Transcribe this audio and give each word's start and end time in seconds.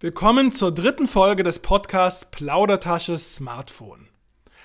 Willkommen 0.00 0.52
zur 0.52 0.70
dritten 0.70 1.08
Folge 1.08 1.42
des 1.42 1.58
Podcasts 1.58 2.24
Plaudertasche 2.30 3.18
Smartphone. 3.18 4.06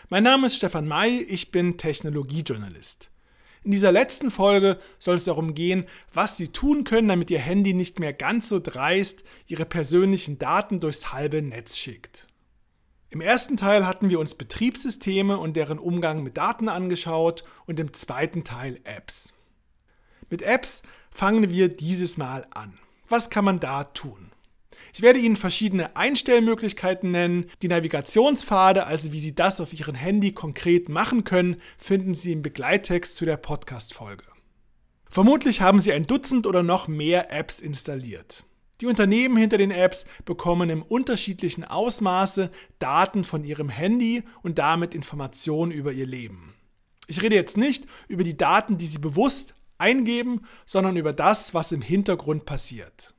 Mein 0.10 0.22
Name 0.22 0.46
ist 0.46 0.58
Stefan 0.58 0.88
May, 0.88 1.22
ich 1.22 1.50
bin 1.50 1.80
Technologiejournalist. 1.80 3.10
In 3.64 3.72
dieser 3.72 3.92
letzten 3.92 4.30
Folge 4.30 4.78
soll 5.00 5.16
es 5.16 5.24
darum 5.24 5.56
gehen, 5.56 5.86
was 6.14 6.38
Sie 6.38 6.50
tun 6.50 6.84
können, 6.84 7.08
damit 7.08 7.32
Ihr 7.32 7.40
Handy 7.40 7.74
nicht 7.74 8.00
mehr 8.00 8.14
ganz 8.14 8.48
so 8.48 8.60
dreist 8.60 9.24
Ihre 9.48 9.66
persönlichen 9.66 10.38
Daten 10.38 10.80
durchs 10.80 11.12
halbe 11.12 11.42
Netz 11.42 11.78
schickt. 11.78 12.28
Im 13.10 13.20
ersten 13.20 13.58
Teil 13.58 13.88
hatten 13.88 14.12
wir 14.12 14.20
uns 14.20 14.36
Betriebssysteme 14.36 15.40
und 15.40 15.56
deren 15.56 15.80
Umgang 15.80 16.22
mit 16.22 16.38
Daten 16.38 16.70
angeschaut 16.70 17.44
und 17.66 17.80
im 17.80 17.92
zweiten 17.94 18.44
Teil 18.44 18.80
Apps. 18.84 19.34
Mit 20.30 20.44
Apps 20.44 20.84
fangen 21.10 21.50
wir 21.50 21.70
dieses 21.70 22.18
Mal 22.18 22.46
an. 22.52 22.78
Was 23.10 23.32
kann 23.32 23.46
man 23.46 23.60
da 23.60 23.86
tun? 23.86 24.33
Ich 24.96 25.02
werde 25.02 25.18
Ihnen 25.18 25.38
verschiedene 25.38 25.96
Einstellmöglichkeiten 25.96 27.10
nennen. 27.10 27.50
Die 27.64 27.68
Navigationspfade, 27.68 28.86
also 28.86 29.12
wie 29.12 29.20
Sie 29.20 29.34
das 29.34 29.60
auf 29.60 29.74
Ihrem 29.74 29.96
Handy 29.96 30.34
konkret 30.34 30.88
machen 30.88 31.24
können, 31.24 31.56
finden 31.80 32.14
Sie 32.14 32.32
im 32.32 32.44
Begleittext 32.44 33.16
zu 33.16 33.26
der 33.26 33.38
Podcast-Folge. 33.38 34.26
Vermutlich 35.10 35.62
haben 35.62 35.80
Sie 35.80 35.92
ein 35.92 36.06
Dutzend 36.06 36.46
oder 36.46 36.62
noch 36.62 36.88
mehr 36.88 37.32
Apps 37.32 37.60
installiert. 37.60 38.46
Die 38.82 38.86
Unternehmen 38.86 39.36
hinter 39.36 39.58
den 39.58 39.72
Apps 39.72 40.06
bekommen 40.26 40.70
im 40.70 40.84
unterschiedlichen 40.84 41.64
Ausmaße 41.64 42.52
Daten 42.78 43.24
von 43.24 43.44
ihrem 43.44 43.70
Handy 43.70 44.22
und 44.44 44.60
damit 44.60 44.94
Informationen 44.94 45.72
über 45.72 45.92
ihr 45.92 46.06
Leben. 46.06 46.54
Ich 47.08 47.24
rede 47.24 47.36
jetzt 47.36 47.58
nicht 47.58 47.88
über 48.08 48.24
die 48.24 48.38
Daten, 48.38 48.78
die 48.78 48.86
sie 48.86 49.00
bewusst 49.00 49.56
eingeben, 49.80 50.42
sondern 50.68 50.98
über 50.98 51.14
das, 51.14 51.56
was 51.56 51.72
im 51.72 51.82
Hintergrund 51.82 52.46
passiert. 52.46 53.16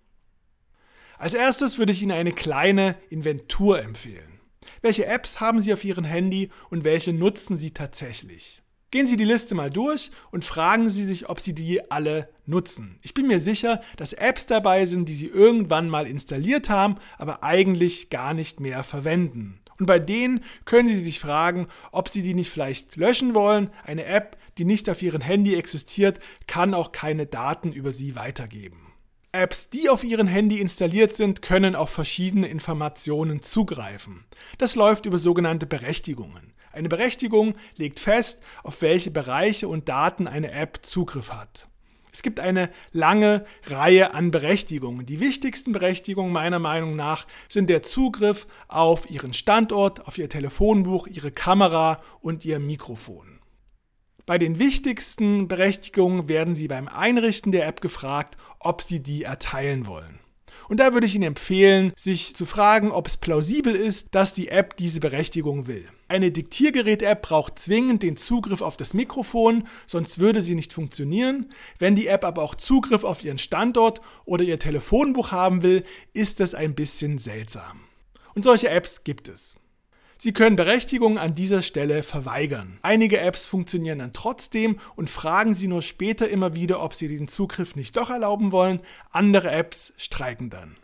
Als 1.25 1.33
erstes 1.33 1.79
würde 1.79 1.91
ich 1.91 2.03
Ihnen 2.03 2.13
eine 2.13 2.33
kleine 2.33 2.97
Inventur 3.09 3.83
empfehlen. 3.83 4.41
Welche 4.83 5.07
Apps 5.07 5.41
haben 5.41 5.63
Sie 5.63 5.73
auf 5.73 5.83
Ihrem 5.83 6.05
Handy 6.05 6.51
und 6.69 6.85
welche 6.85 7.15
nutzen 7.15 7.57
Sie 7.57 7.71
tatsächlich? 7.71 8.61
Gehen 8.91 9.07
Sie 9.07 9.17
die 9.17 9.25
Liste 9.25 9.55
mal 9.55 9.71
durch 9.71 10.11
und 10.33 10.45
fragen 10.45 10.91
Sie 10.91 11.03
sich, 11.03 11.31
ob 11.31 11.41
Sie 11.41 11.55
die 11.55 11.91
alle 11.91 12.29
nutzen. 12.45 12.99
Ich 13.01 13.15
bin 13.15 13.27
mir 13.27 13.41
sicher, 13.41 13.81
dass 13.97 14.13
Apps 14.13 14.45
dabei 14.45 14.85
sind, 14.85 15.09
die 15.09 15.15
Sie 15.15 15.29
irgendwann 15.29 15.89
mal 15.89 16.07
installiert 16.07 16.69
haben, 16.69 16.97
aber 17.17 17.43
eigentlich 17.43 18.11
gar 18.11 18.35
nicht 18.35 18.61
mehr 18.61 18.85
verwenden. 18.85 19.63
Und 19.79 19.87
bei 19.87 19.99
denen 19.99 20.45
können 20.67 20.91
Sie 20.91 21.01
sich 21.01 21.21
fragen, 21.21 21.69
ob 21.91 22.11
Sie 22.11 22.21
die 22.21 22.35
nicht 22.35 22.51
vielleicht 22.51 22.97
löschen 22.97 23.35
wollen. 23.35 23.71
Eine 23.83 24.05
App, 24.05 24.37
die 24.59 24.67
nicht 24.67 24.91
auf 24.91 25.01
Ihrem 25.01 25.23
Handy 25.23 25.55
existiert, 25.55 26.21
kann 26.47 26.75
auch 26.75 26.93
keine 26.93 27.25
Daten 27.25 27.73
über 27.73 27.93
Sie 27.93 28.15
weitergeben. 28.15 28.84
Apps, 29.35 29.69
die 29.69 29.89
auf 29.89 30.05
Ihrem 30.05 30.29
Handy 30.29 30.61
installiert 30.61 31.13
sind, 31.13 31.43
können 31.43 31.75
auf 31.75 31.91
verschiedene 31.91 32.47
Informationen 32.47 33.43
zugreifen. 33.43 34.25
Das 34.59 34.77
läuft 34.77 35.07
über 35.07 35.19
sogenannte 35.19 35.67
Berechtigungen. 35.67 36.53
Eine 36.73 36.89
Berechtigung 36.89 37.55
legt 37.77 38.01
fest, 38.01 38.43
auf 38.63 38.81
welche 38.81 39.11
Bereiche 39.11 39.69
und 39.69 39.89
Daten 39.89 40.27
eine 40.27 40.53
App 40.53 40.81
Zugriff 40.83 41.31
hat. 41.31 41.69
Es 42.13 42.23
gibt 42.23 42.39
eine 42.39 42.71
lange 42.93 43.45
Reihe 43.65 44.15
an 44.15 44.31
Berechtigungen. 44.31 45.05
Die 45.05 45.19
wichtigsten 45.19 45.73
Berechtigungen 45.73 46.33
meiner 46.33 46.61
Meinung 46.61 46.95
nach 46.95 47.27
sind 47.49 47.69
der 47.69 47.83
Zugriff 47.83 48.47
auf 48.69 49.11
Ihren 49.11 49.35
Standort, 49.35 50.07
auf 50.07 50.17
Ihr 50.17 50.29
Telefonbuch, 50.29 51.09
Ihre 51.09 51.33
Kamera 51.33 52.01
und 52.21 52.45
Ihr 52.45 52.61
Mikrofon. 52.61 53.34
Bei 54.27 54.39
den 54.39 54.59
wichtigsten 54.59 55.49
Berechtigungen 55.49 56.29
werden 56.31 56.55
Sie 56.55 56.67
beim 56.67 56.89
Einrichten 56.89 57.53
der 57.53 57.67
App 57.67 57.83
gefragt, 57.83 58.39
ob 58.59 58.81
Sie 58.81 59.01
die 59.01 59.25
erteilen 59.25 59.87
wollen. 59.87 60.19
Und 60.67 60.81
da 60.81 60.95
würde 60.95 61.07
ich 61.07 61.15
Ihnen 61.15 61.25
empfehlen, 61.25 61.93
sich 61.95 62.35
zu 62.35 62.47
fragen, 62.47 62.91
ob 62.91 63.07
es 63.07 63.19
plausibel 63.19 63.75
ist, 63.75 64.15
dass 64.15 64.33
die 64.33 64.49
App 64.49 64.79
diese 64.79 64.99
Berechtigung 64.99 65.67
will. 65.67 65.87
Eine 66.09 66.31
Diktiergerät-App 66.31 67.21
braucht 67.21 67.59
zwingend 67.59 68.03
den 68.03 68.17
Zugriff 68.17 68.63
auf 68.63 68.79
das 68.79 68.95
Mikrofon, 68.95 69.67
sonst 69.87 70.19
würde 70.19 70.41
sie 70.41 70.55
nicht 70.55 70.73
funktionieren. 70.73 71.51
Wenn 71.79 71.95
die 71.95 72.07
App 72.07 72.25
aber 72.25 72.43
auch 72.43 72.55
Zugriff 72.55 73.05
auf 73.05 73.23
Ihren 73.23 73.37
Standort 73.37 74.01
oder 74.25 74.43
Ihr 74.43 74.59
Telefonbuch 74.59 75.33
haben 75.33 75.63
will, 75.63 75.85
ist 76.15 76.41
das 76.41 76.55
ein 76.55 76.75
bisschen 76.75 77.19
seltsam. 77.19 77.81
Und 78.35 78.45
solche 78.45 78.71
Apps 78.71 79.05
gibt 79.05 79.29
es. 79.29 79.57
Sie 80.25 80.33
können 80.33 80.57
Berechtigungen 80.57 81.19
an 81.19 81.35
dieser 81.35 81.61
Stelle 81.61 82.03
verweigern. 82.03 82.79
Einige 82.81 83.21
Apps 83.21 83.45
funktionieren 83.45 83.99
dann 83.99 84.15
trotzdem 84.15 84.81
und 84.97 85.11
fragen 85.11 85.53
Sie 85.53 85.69
nur 85.69 85.83
später 85.83 86.31
immer 86.31 86.55
wieder, 86.55 86.83
ob 86.83 86.95
Sie 86.95 87.09
den 87.09 87.29
Zugriff 87.29 87.77
nicht 87.77 87.95
doch 87.95 88.09
erlauben 88.09 88.51
wollen. 88.51 88.81
Andere 89.11 89.51
Apps 89.51 89.93
streiken 89.99 90.49
dann. 90.49 90.79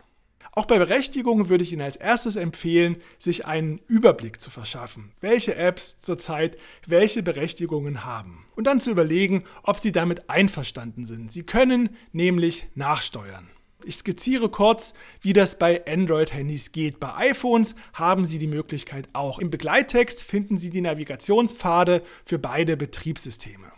Auch 0.51 0.65
bei 0.65 0.77
Berechtigungen 0.77 1.49
würde 1.49 1.63
ich 1.63 1.73
Ihnen 1.73 1.81
als 1.81 1.95
erstes 1.95 2.35
empfehlen, 2.35 2.97
sich 3.17 3.47
einen 3.47 3.79
Überblick 3.87 4.39
zu 4.39 4.51
verschaffen, 4.51 5.11
welche 5.21 5.55
Apps 5.55 5.97
zurzeit 5.97 6.55
welche 6.85 7.23
Berechtigungen 7.23 8.05
haben. 8.05 8.45
Und 8.55 8.67
dann 8.67 8.79
zu 8.79 8.91
überlegen, 8.91 9.45
ob 9.63 9.79
Sie 9.79 9.91
damit 9.91 10.29
einverstanden 10.29 11.07
sind. 11.07 11.31
Sie 11.31 11.47
können 11.47 11.89
nämlich 12.11 12.67
nachsteuern. 12.75 13.49
Ich 13.85 13.95
skizziere 13.95 14.49
kurz, 14.49 14.93
wie 15.21 15.33
das 15.33 15.57
bei 15.57 15.85
Android-Handys 15.85 16.71
geht. 16.71 16.99
Bei 16.99 17.15
iPhones 17.15 17.75
haben 17.93 18.25
Sie 18.25 18.39
die 18.39 18.47
Möglichkeit 18.47 19.09
auch. 19.13 19.39
Im 19.39 19.49
Begleittext 19.49 20.23
finden 20.23 20.57
Sie 20.57 20.69
die 20.69 20.81
Navigationspfade 20.81 22.01
für 22.25 22.39
beide 22.39 22.77
Betriebssysteme. 22.77 23.71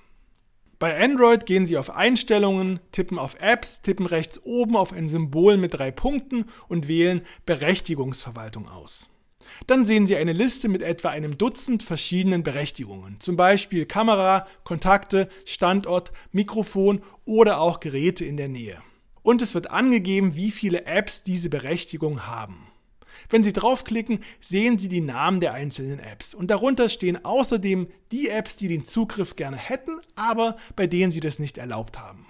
Bei 0.79 1.01
Android 1.01 1.45
gehen 1.45 1.65
Sie 1.65 1.77
auf 1.77 1.91
Einstellungen, 1.91 2.79
tippen 2.91 3.17
auf 3.17 3.35
Apps, 3.39 3.81
tippen 3.81 4.05
rechts 4.05 4.43
oben 4.43 4.75
auf 4.75 4.91
ein 4.91 5.07
Symbol 5.07 5.57
mit 5.57 5.75
drei 5.75 5.91
Punkten 5.91 6.45
und 6.67 6.89
wählen 6.89 7.21
Berechtigungsverwaltung 7.45 8.67
aus. 8.67 9.09
Dann 9.67 9.85
sehen 9.85 10.07
Sie 10.07 10.17
eine 10.17 10.33
Liste 10.33 10.67
mit 10.67 10.81
etwa 10.81 11.09
einem 11.09 11.37
Dutzend 11.37 11.83
verschiedenen 11.83 12.43
Berechtigungen, 12.43 13.19
zum 13.19 13.37
Beispiel 13.37 13.85
Kamera, 13.85 14.45
Kontakte, 14.65 15.29
Standort, 15.45 16.11
Mikrofon 16.31 17.01
oder 17.23 17.61
auch 17.61 17.79
Geräte 17.79 18.25
in 18.25 18.35
der 18.35 18.49
Nähe 18.49 18.81
und 19.23 19.41
es 19.41 19.53
wird 19.53 19.71
angegeben, 19.71 20.35
wie 20.35 20.51
viele 20.51 20.85
Apps 20.85 21.23
diese 21.23 21.49
Berechtigung 21.49 22.27
haben. 22.27 22.67
Wenn 23.29 23.43
Sie 23.43 23.53
draufklicken, 23.53 24.19
sehen 24.41 24.77
Sie 24.77 24.89
die 24.89 25.01
Namen 25.01 25.39
der 25.39 25.53
einzelnen 25.53 25.99
Apps 25.99 26.33
und 26.33 26.51
darunter 26.51 26.89
stehen 26.89 27.23
außerdem 27.23 27.87
die 28.11 28.29
Apps, 28.29 28.55
die 28.55 28.67
den 28.67 28.83
Zugriff 28.83 29.35
gerne 29.35 29.57
hätten, 29.57 29.99
aber 30.15 30.57
bei 30.75 30.87
denen 30.87 31.11
Sie 31.11 31.19
das 31.19 31.39
nicht 31.39 31.57
erlaubt 31.57 31.99
haben. 31.99 32.27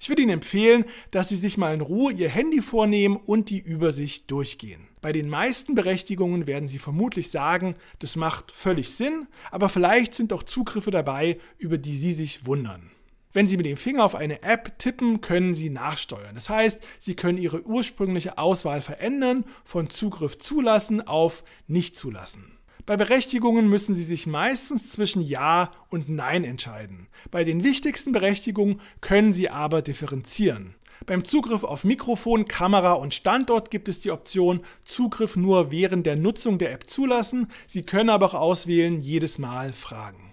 Ich 0.00 0.08
würde 0.08 0.22
Ihnen 0.22 0.32
empfehlen, 0.32 0.84
dass 1.10 1.28
Sie 1.28 1.36
sich 1.36 1.56
mal 1.56 1.72
in 1.72 1.80
Ruhe 1.80 2.12
Ihr 2.12 2.28
Handy 2.28 2.60
vornehmen 2.60 3.16
und 3.16 3.48
die 3.48 3.60
Übersicht 3.60 4.30
durchgehen. 4.30 4.88
Bei 5.00 5.12
den 5.12 5.28
meisten 5.28 5.74
Berechtigungen 5.74 6.46
werden 6.46 6.68
Sie 6.68 6.78
vermutlich 6.78 7.30
sagen, 7.30 7.76
das 8.00 8.16
macht 8.16 8.52
völlig 8.52 8.90
Sinn, 8.90 9.26
aber 9.50 9.68
vielleicht 9.68 10.14
sind 10.14 10.32
auch 10.32 10.42
Zugriffe 10.42 10.90
dabei, 10.90 11.38
über 11.58 11.78
die 11.78 11.96
Sie 11.96 12.12
sich 12.12 12.44
wundern. 12.44 12.90
Wenn 13.36 13.46
Sie 13.46 13.58
mit 13.58 13.66
dem 13.66 13.76
Finger 13.76 14.02
auf 14.02 14.14
eine 14.14 14.42
App 14.42 14.78
tippen, 14.78 15.20
können 15.20 15.52
Sie 15.52 15.68
nachsteuern. 15.68 16.34
Das 16.34 16.48
heißt, 16.48 16.82
Sie 16.98 17.16
können 17.16 17.36
Ihre 17.36 17.66
ursprüngliche 17.66 18.38
Auswahl 18.38 18.80
verändern, 18.80 19.44
von 19.62 19.90
Zugriff 19.90 20.38
zulassen 20.38 21.06
auf 21.06 21.44
nicht 21.66 21.96
zulassen. 21.96 22.56
Bei 22.86 22.96
Berechtigungen 22.96 23.68
müssen 23.68 23.94
Sie 23.94 24.04
sich 24.04 24.26
meistens 24.26 24.90
zwischen 24.90 25.20
Ja 25.20 25.70
und 25.90 26.08
Nein 26.08 26.44
entscheiden. 26.44 27.08
Bei 27.30 27.44
den 27.44 27.62
wichtigsten 27.62 28.12
Berechtigungen 28.12 28.80
können 29.02 29.34
Sie 29.34 29.50
aber 29.50 29.82
differenzieren. 29.82 30.74
Beim 31.04 31.22
Zugriff 31.22 31.62
auf 31.62 31.84
Mikrofon, 31.84 32.48
Kamera 32.48 32.94
und 32.94 33.12
Standort 33.12 33.70
gibt 33.70 33.90
es 33.90 34.00
die 34.00 34.12
Option 34.12 34.62
Zugriff 34.86 35.36
nur 35.36 35.70
während 35.70 36.06
der 36.06 36.16
Nutzung 36.16 36.56
der 36.56 36.72
App 36.72 36.88
zulassen. 36.88 37.48
Sie 37.66 37.82
können 37.82 38.08
aber 38.08 38.28
auch 38.28 38.34
auswählen 38.34 38.98
jedes 38.98 39.38
Mal 39.38 39.74
fragen. 39.74 40.26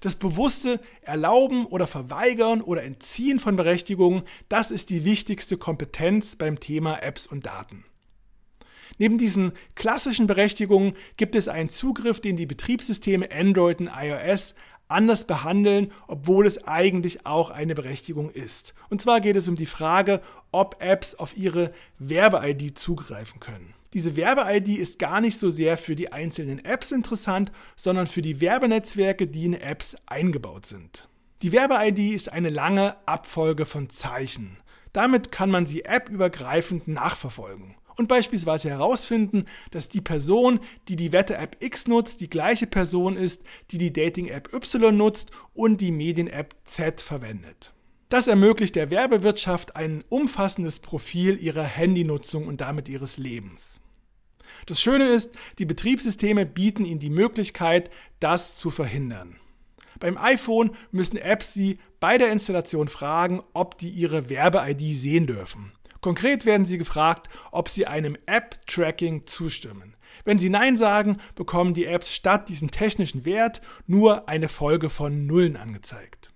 Das 0.00 0.16
bewusste 0.16 0.80
Erlauben 1.02 1.66
oder 1.66 1.86
Verweigern 1.86 2.60
oder 2.62 2.82
Entziehen 2.82 3.40
von 3.40 3.56
Berechtigungen, 3.56 4.22
das 4.48 4.70
ist 4.70 4.90
die 4.90 5.04
wichtigste 5.04 5.56
Kompetenz 5.56 6.36
beim 6.36 6.60
Thema 6.60 7.02
Apps 7.02 7.26
und 7.26 7.46
Daten. 7.46 7.84
Neben 8.98 9.18
diesen 9.18 9.52
klassischen 9.74 10.26
Berechtigungen 10.26 10.94
gibt 11.16 11.34
es 11.34 11.48
einen 11.48 11.68
Zugriff, 11.68 12.20
den 12.20 12.36
die 12.36 12.46
Betriebssysteme 12.46 13.30
Android 13.30 13.80
und 13.80 13.90
iOS 13.94 14.54
anders 14.88 15.26
behandeln, 15.26 15.92
obwohl 16.06 16.46
es 16.46 16.66
eigentlich 16.66 17.26
auch 17.26 17.50
eine 17.50 17.74
Berechtigung 17.74 18.30
ist. 18.30 18.74
Und 18.88 19.00
zwar 19.00 19.20
geht 19.20 19.36
es 19.36 19.46
um 19.46 19.54
die 19.54 19.66
Frage, 19.66 20.20
ob 20.50 20.82
Apps 20.82 21.14
auf 21.14 21.36
ihre 21.36 21.70
Werbe-ID 21.98 22.78
zugreifen 22.78 23.38
können. 23.38 23.74
Diese 23.94 24.16
Werbe-ID 24.16 24.68
ist 24.78 24.98
gar 24.98 25.20
nicht 25.20 25.38
so 25.38 25.48
sehr 25.48 25.78
für 25.78 25.96
die 25.96 26.12
einzelnen 26.12 26.64
Apps 26.64 26.92
interessant, 26.92 27.50
sondern 27.74 28.06
für 28.06 28.22
die 28.22 28.40
Werbenetzwerke, 28.40 29.26
die 29.26 29.46
in 29.46 29.54
Apps 29.54 29.96
eingebaut 30.06 30.66
sind. 30.66 31.08
Die 31.42 31.52
Werbe-ID 31.52 32.12
ist 32.12 32.30
eine 32.30 32.50
lange 32.50 32.96
Abfolge 33.06 33.64
von 33.64 33.88
Zeichen. 33.88 34.58
Damit 34.92 35.32
kann 35.32 35.50
man 35.50 35.66
sie 35.66 35.86
appübergreifend 35.86 36.88
nachverfolgen 36.88 37.76
und 37.98 38.08
beispielsweise 38.08 38.70
herausfinden, 38.70 39.46
dass 39.70 39.88
die 39.88 40.00
Person, 40.00 40.60
die 40.88 40.96
die 40.96 41.12
Wette-App 41.12 41.56
X 41.60 41.88
nutzt, 41.88 42.20
die 42.20 42.30
gleiche 42.30 42.66
Person 42.66 43.16
ist, 43.16 43.44
die 43.70 43.78
die 43.78 43.92
Dating-App 43.92 44.52
Y 44.52 44.96
nutzt 44.96 45.30
und 45.52 45.80
die 45.80 45.92
Medien-App 45.92 46.54
Z 46.64 47.00
verwendet. 47.00 47.72
Das 48.08 48.26
ermöglicht 48.26 48.74
der 48.74 48.90
Werbewirtschaft 48.90 49.76
ein 49.76 50.02
umfassendes 50.08 50.78
Profil 50.78 51.38
ihrer 51.42 51.64
Handynutzung 51.64 52.46
und 52.46 52.62
damit 52.62 52.88
ihres 52.88 53.18
Lebens. 53.18 53.82
Das 54.64 54.80
Schöne 54.80 55.04
ist, 55.04 55.36
die 55.58 55.66
Betriebssysteme 55.66 56.46
bieten 56.46 56.86
Ihnen 56.86 57.00
die 57.00 57.10
Möglichkeit, 57.10 57.90
das 58.18 58.56
zu 58.56 58.70
verhindern. 58.70 59.36
Beim 60.00 60.16
iPhone 60.16 60.70
müssen 60.90 61.18
Apps 61.18 61.52
Sie 61.52 61.78
bei 62.00 62.16
der 62.16 62.32
Installation 62.32 62.88
fragen, 62.88 63.42
ob 63.52 63.76
die 63.76 63.90
Ihre 63.90 64.30
Werbe-ID 64.30 64.96
sehen 64.96 65.26
dürfen. 65.26 65.72
Konkret 66.00 66.46
werden 66.46 66.64
Sie 66.64 66.78
gefragt, 66.78 67.28
ob 67.50 67.68
Sie 67.68 67.86
einem 67.86 68.16
App-Tracking 68.24 69.26
zustimmen. 69.26 69.96
Wenn 70.24 70.38
Sie 70.38 70.48
Nein 70.48 70.78
sagen, 70.78 71.18
bekommen 71.34 71.74
die 71.74 71.84
Apps 71.84 72.14
statt 72.14 72.48
diesem 72.48 72.70
technischen 72.70 73.26
Wert 73.26 73.60
nur 73.86 74.28
eine 74.28 74.48
Folge 74.48 74.88
von 74.88 75.26
Nullen 75.26 75.56
angezeigt. 75.56 76.32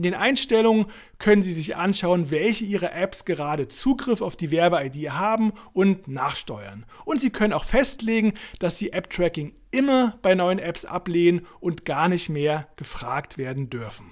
In 0.00 0.04
den 0.04 0.14
Einstellungen 0.14 0.86
können 1.18 1.42
Sie 1.42 1.52
sich 1.52 1.76
anschauen, 1.76 2.30
welche 2.30 2.64
Ihrer 2.64 2.94
Apps 2.94 3.26
gerade 3.26 3.68
Zugriff 3.68 4.22
auf 4.22 4.34
die 4.34 4.50
Werbe-ID 4.50 5.10
haben 5.10 5.52
und 5.74 6.08
nachsteuern. 6.08 6.86
Und 7.04 7.20
Sie 7.20 7.28
können 7.28 7.52
auch 7.52 7.64
festlegen, 7.64 8.32
dass 8.60 8.78
Sie 8.78 8.94
App-Tracking 8.94 9.52
immer 9.70 10.18
bei 10.22 10.34
neuen 10.34 10.58
Apps 10.58 10.86
ablehnen 10.86 11.46
und 11.60 11.84
gar 11.84 12.08
nicht 12.08 12.30
mehr 12.30 12.66
gefragt 12.76 13.36
werden 13.36 13.68
dürfen. 13.68 14.06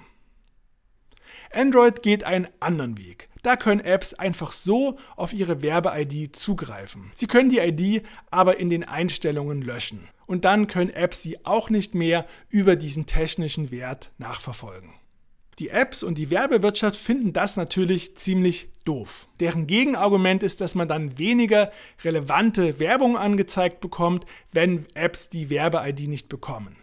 Android 1.51 2.03
geht 2.03 2.23
einen 2.23 2.47
anderen 2.59 2.99
Weg. 2.99 3.27
Da 3.41 3.55
können 3.55 3.81
Apps 3.81 4.13
einfach 4.13 4.51
so 4.51 4.95
auf 5.15 5.33
ihre 5.33 5.63
Werbe-ID 5.63 6.35
zugreifen. 6.35 7.11
Sie 7.15 7.25
können 7.25 7.49
die 7.49 7.57
ID 7.57 8.05
aber 8.29 8.59
in 8.59 8.69
den 8.69 8.83
Einstellungen 8.83 9.63
löschen. 9.63 10.07
Und 10.27 10.45
dann 10.45 10.67
können 10.67 10.91
Apps 10.91 11.23
sie 11.23 11.43
auch 11.47 11.71
nicht 11.71 11.95
mehr 11.95 12.27
über 12.49 12.75
diesen 12.75 13.07
technischen 13.07 13.71
Wert 13.71 14.11
nachverfolgen. 14.19 14.98
Die 15.59 15.69
Apps 15.69 16.03
und 16.03 16.17
die 16.17 16.29
Werbewirtschaft 16.29 16.95
finden 16.95 17.33
das 17.33 17.57
natürlich 17.57 18.15
ziemlich 18.15 18.69
doof. 18.85 19.27
Deren 19.41 19.67
Gegenargument 19.67 20.41
ist, 20.41 20.61
dass 20.61 20.73
man 20.73 20.87
dann 20.87 21.17
weniger 21.17 21.71
relevante 22.03 22.79
Werbung 22.79 23.17
angezeigt 23.17 23.81
bekommt, 23.81 24.25
wenn 24.53 24.85
Apps 24.93 25.29
die 25.29 25.49
Werbe-ID 25.49 26.07
nicht 26.07 26.29
bekommen. 26.29 26.77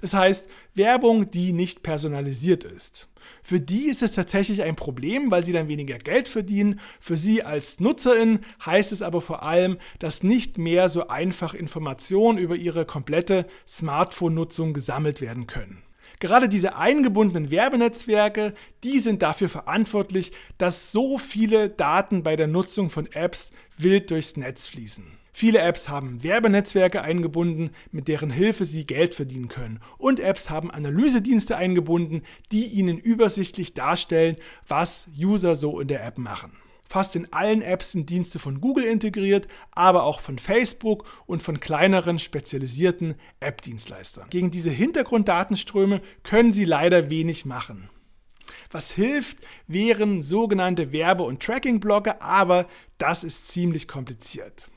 Das 0.00 0.14
heißt, 0.14 0.48
Werbung, 0.74 1.30
die 1.30 1.52
nicht 1.52 1.82
personalisiert 1.82 2.64
ist. 2.64 3.08
Für 3.42 3.60
die 3.60 3.88
ist 3.88 4.02
es 4.02 4.12
tatsächlich 4.12 4.62
ein 4.62 4.76
Problem, 4.76 5.30
weil 5.30 5.44
sie 5.44 5.52
dann 5.52 5.68
weniger 5.68 5.98
Geld 5.98 6.28
verdienen. 6.28 6.80
Für 7.00 7.18
sie 7.18 7.42
als 7.42 7.80
Nutzerin 7.80 8.40
heißt 8.64 8.92
es 8.92 9.02
aber 9.02 9.20
vor 9.20 9.42
allem, 9.42 9.76
dass 9.98 10.22
nicht 10.22 10.56
mehr 10.56 10.88
so 10.88 11.08
einfach 11.08 11.52
Informationen 11.52 12.38
über 12.38 12.56
ihre 12.56 12.86
komplette 12.86 13.46
Smartphone-Nutzung 13.68 14.72
gesammelt 14.72 15.20
werden 15.20 15.46
können. 15.46 15.83
Gerade 16.20 16.48
diese 16.48 16.76
eingebundenen 16.76 17.50
Werbenetzwerke, 17.50 18.54
die 18.82 18.98
sind 18.98 19.22
dafür 19.22 19.48
verantwortlich, 19.48 20.32
dass 20.58 20.92
so 20.92 21.18
viele 21.18 21.68
Daten 21.68 22.22
bei 22.22 22.36
der 22.36 22.46
Nutzung 22.46 22.90
von 22.90 23.06
Apps 23.12 23.52
wild 23.76 24.10
durchs 24.10 24.36
Netz 24.36 24.66
fließen. 24.66 25.04
Viele 25.36 25.58
Apps 25.58 25.88
haben 25.88 26.22
Werbenetzwerke 26.22 27.02
eingebunden, 27.02 27.70
mit 27.90 28.06
deren 28.06 28.30
Hilfe 28.30 28.64
sie 28.64 28.86
Geld 28.86 29.16
verdienen 29.16 29.48
können. 29.48 29.80
Und 29.98 30.20
Apps 30.20 30.48
haben 30.48 30.70
Analysedienste 30.70 31.56
eingebunden, 31.56 32.22
die 32.52 32.66
ihnen 32.66 32.98
übersichtlich 32.98 33.74
darstellen, 33.74 34.36
was 34.68 35.08
User 35.18 35.56
so 35.56 35.80
in 35.80 35.88
der 35.88 36.04
App 36.04 36.18
machen. 36.18 36.52
Fast 36.88 37.16
in 37.16 37.32
allen 37.32 37.62
Apps 37.62 37.92
sind 37.92 38.10
Dienste 38.10 38.38
von 38.38 38.60
Google 38.60 38.84
integriert, 38.84 39.48
aber 39.72 40.04
auch 40.04 40.20
von 40.20 40.38
Facebook 40.38 41.04
und 41.26 41.42
von 41.42 41.60
kleineren 41.60 42.18
spezialisierten 42.18 43.14
App-Dienstleistern. 43.40 44.28
Gegen 44.30 44.50
diese 44.50 44.70
Hintergrunddatenströme 44.70 46.02
können 46.22 46.52
Sie 46.52 46.64
leider 46.64 47.10
wenig 47.10 47.44
machen. 47.44 47.88
Was 48.70 48.90
hilft, 48.90 49.38
wären 49.66 50.20
sogenannte 50.20 50.92
Werbe- 50.92 51.22
und 51.22 51.42
Tracking-Blocke, 51.42 52.20
aber 52.20 52.66
das 52.98 53.24
ist 53.24 53.48
ziemlich 53.48 53.88
kompliziert. 53.88 54.68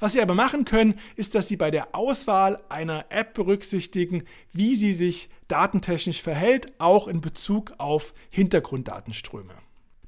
Was 0.00 0.14
Sie 0.14 0.20
aber 0.20 0.34
machen 0.34 0.64
können, 0.64 0.98
ist, 1.14 1.34
dass 1.34 1.46
Sie 1.46 1.56
bei 1.56 1.70
der 1.70 1.94
Auswahl 1.94 2.60
einer 2.68 3.06
App 3.10 3.34
berücksichtigen, 3.34 4.24
wie 4.52 4.74
sie 4.74 4.94
sich 4.94 5.28
datentechnisch 5.46 6.20
verhält, 6.20 6.72
auch 6.78 7.06
in 7.06 7.20
Bezug 7.20 7.74
auf 7.78 8.14
Hintergrunddatenströme. 8.30 9.54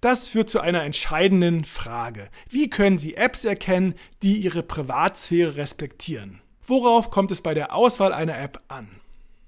Das 0.05 0.29
führt 0.29 0.51
zu 0.51 0.61
einer 0.61 0.83
entscheidenden 0.83 1.65
Frage. 1.65 2.29
Wie 2.51 2.69
können 2.69 2.99
Sie 2.99 3.15
Apps 3.15 3.47
erkennen, 3.47 3.95
die 4.23 4.37
Ihre 4.37 4.63
Privatsphäre 4.63 5.57
respektieren? 5.57 6.43
Worauf 6.63 7.11
kommt 7.11 7.31
es 7.31 7.41
bei 7.41 7.55
der 7.55 7.75
Auswahl 7.75 8.13
einer 8.13 8.39
App 8.39 8.63
an? 8.69 9.01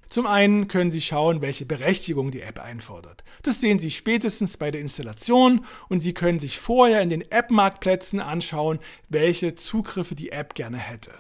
Zum 0.08 0.26
einen 0.26 0.66
können 0.66 0.90
Sie 0.90 1.02
schauen, 1.02 1.42
welche 1.42 1.66
Berechtigung 1.66 2.30
die 2.30 2.40
App 2.40 2.58
einfordert. 2.58 3.22
Das 3.42 3.60
sehen 3.60 3.78
Sie 3.78 3.90
spätestens 3.90 4.56
bei 4.56 4.70
der 4.70 4.80
Installation 4.80 5.62
und 5.90 6.00
Sie 6.00 6.14
können 6.14 6.40
sich 6.40 6.58
vorher 6.58 7.02
in 7.02 7.10
den 7.10 7.30
App-Marktplätzen 7.30 8.18
anschauen, 8.18 8.78
welche 9.10 9.56
Zugriffe 9.56 10.14
die 10.14 10.32
App 10.32 10.54
gerne 10.54 10.78
hätte. 10.78 11.10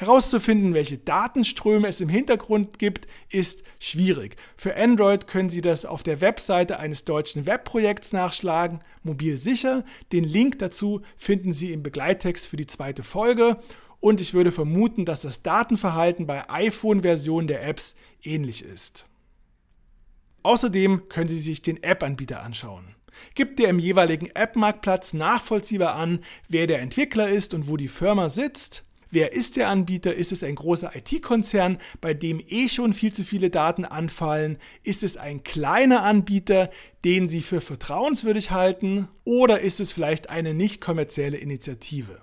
Herauszufinden, 0.00 0.72
welche 0.72 0.96
Datenströme 0.96 1.86
es 1.86 2.00
im 2.00 2.08
Hintergrund 2.08 2.78
gibt, 2.78 3.06
ist 3.28 3.62
schwierig. 3.78 4.36
Für 4.56 4.74
Android 4.74 5.26
können 5.26 5.50
Sie 5.50 5.60
das 5.60 5.84
auf 5.84 6.02
der 6.02 6.22
Webseite 6.22 6.78
eines 6.78 7.04
deutschen 7.04 7.44
Webprojekts 7.44 8.14
nachschlagen, 8.14 8.80
mobil 9.02 9.38
sicher. 9.38 9.84
Den 10.10 10.24
Link 10.24 10.58
dazu 10.58 11.02
finden 11.18 11.52
Sie 11.52 11.74
im 11.74 11.82
Begleittext 11.82 12.46
für 12.46 12.56
die 12.56 12.66
zweite 12.66 13.02
Folge. 13.02 13.60
Und 14.00 14.22
ich 14.22 14.32
würde 14.32 14.52
vermuten, 14.52 15.04
dass 15.04 15.20
das 15.20 15.42
Datenverhalten 15.42 16.26
bei 16.26 16.48
iPhone-Versionen 16.48 17.46
der 17.46 17.62
Apps 17.62 17.94
ähnlich 18.22 18.64
ist. 18.64 19.04
Außerdem 20.42 21.10
können 21.10 21.28
Sie 21.28 21.38
sich 21.38 21.60
den 21.60 21.82
App-Anbieter 21.82 22.42
anschauen. 22.42 22.94
Gibt 23.34 23.58
der 23.58 23.68
im 23.68 23.78
jeweiligen 23.78 24.30
App-Marktplatz 24.30 25.12
nachvollziehbar 25.12 25.94
an, 25.94 26.22
wer 26.48 26.66
der 26.66 26.80
Entwickler 26.80 27.28
ist 27.28 27.52
und 27.52 27.68
wo 27.68 27.76
die 27.76 27.88
Firma 27.88 28.30
sitzt? 28.30 28.82
Wer 29.12 29.32
ist 29.32 29.56
der 29.56 29.68
Anbieter? 29.68 30.14
Ist 30.14 30.30
es 30.30 30.44
ein 30.44 30.54
großer 30.54 30.94
IT-Konzern, 30.94 31.78
bei 32.00 32.14
dem 32.14 32.40
eh 32.46 32.68
schon 32.68 32.94
viel 32.94 33.12
zu 33.12 33.24
viele 33.24 33.50
Daten 33.50 33.84
anfallen? 33.84 34.56
Ist 34.84 35.02
es 35.02 35.16
ein 35.16 35.42
kleiner 35.42 36.04
Anbieter, 36.04 36.70
den 37.04 37.28
Sie 37.28 37.40
für 37.40 37.60
vertrauenswürdig 37.60 38.52
halten? 38.52 39.08
Oder 39.24 39.60
ist 39.60 39.80
es 39.80 39.92
vielleicht 39.92 40.30
eine 40.30 40.54
nicht 40.54 40.80
kommerzielle 40.80 41.38
Initiative? 41.38 42.20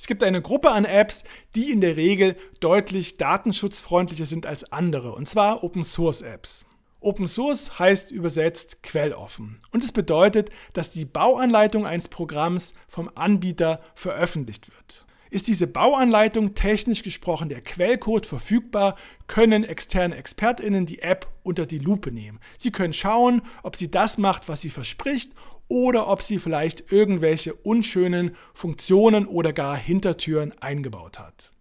Es 0.00 0.08
gibt 0.08 0.24
eine 0.24 0.42
Gruppe 0.42 0.72
an 0.72 0.84
Apps, 0.84 1.22
die 1.54 1.70
in 1.70 1.80
der 1.80 1.96
Regel 1.96 2.36
deutlich 2.58 3.16
datenschutzfreundlicher 3.16 4.26
sind 4.26 4.46
als 4.46 4.70
andere, 4.72 5.12
und 5.14 5.28
zwar 5.28 5.62
Open 5.62 5.84
Source 5.84 6.22
Apps. 6.22 6.66
Open 7.00 7.28
Source 7.28 7.78
heißt 7.78 8.10
übersetzt 8.10 8.82
quelloffen. 8.82 9.60
Und 9.70 9.84
es 9.84 9.92
bedeutet, 9.92 10.50
dass 10.72 10.90
die 10.90 11.04
Bauanleitung 11.04 11.86
eines 11.86 12.08
Programms 12.08 12.74
vom 12.88 13.10
Anbieter 13.14 13.80
veröffentlicht 13.94 14.68
wird. 14.74 15.05
Ist 15.36 15.48
diese 15.48 15.66
Bauanleitung 15.66 16.54
technisch 16.54 17.02
gesprochen 17.02 17.50
der 17.50 17.60
Quellcode 17.60 18.24
verfügbar, 18.24 18.96
können 19.26 19.64
externe 19.64 20.16
Expertinnen 20.16 20.86
die 20.86 21.02
App 21.02 21.30
unter 21.42 21.66
die 21.66 21.78
Lupe 21.78 22.10
nehmen. 22.10 22.40
Sie 22.56 22.70
können 22.70 22.94
schauen, 22.94 23.42
ob 23.62 23.76
sie 23.76 23.90
das 23.90 24.16
macht, 24.16 24.48
was 24.48 24.62
sie 24.62 24.70
verspricht 24.70 25.32
oder 25.68 26.08
ob 26.08 26.22
sie 26.22 26.38
vielleicht 26.38 26.90
irgendwelche 26.90 27.52
unschönen 27.52 28.34
Funktionen 28.54 29.26
oder 29.26 29.52
gar 29.52 29.76
Hintertüren 29.76 30.54
eingebaut 30.58 31.18
hat. 31.18 31.52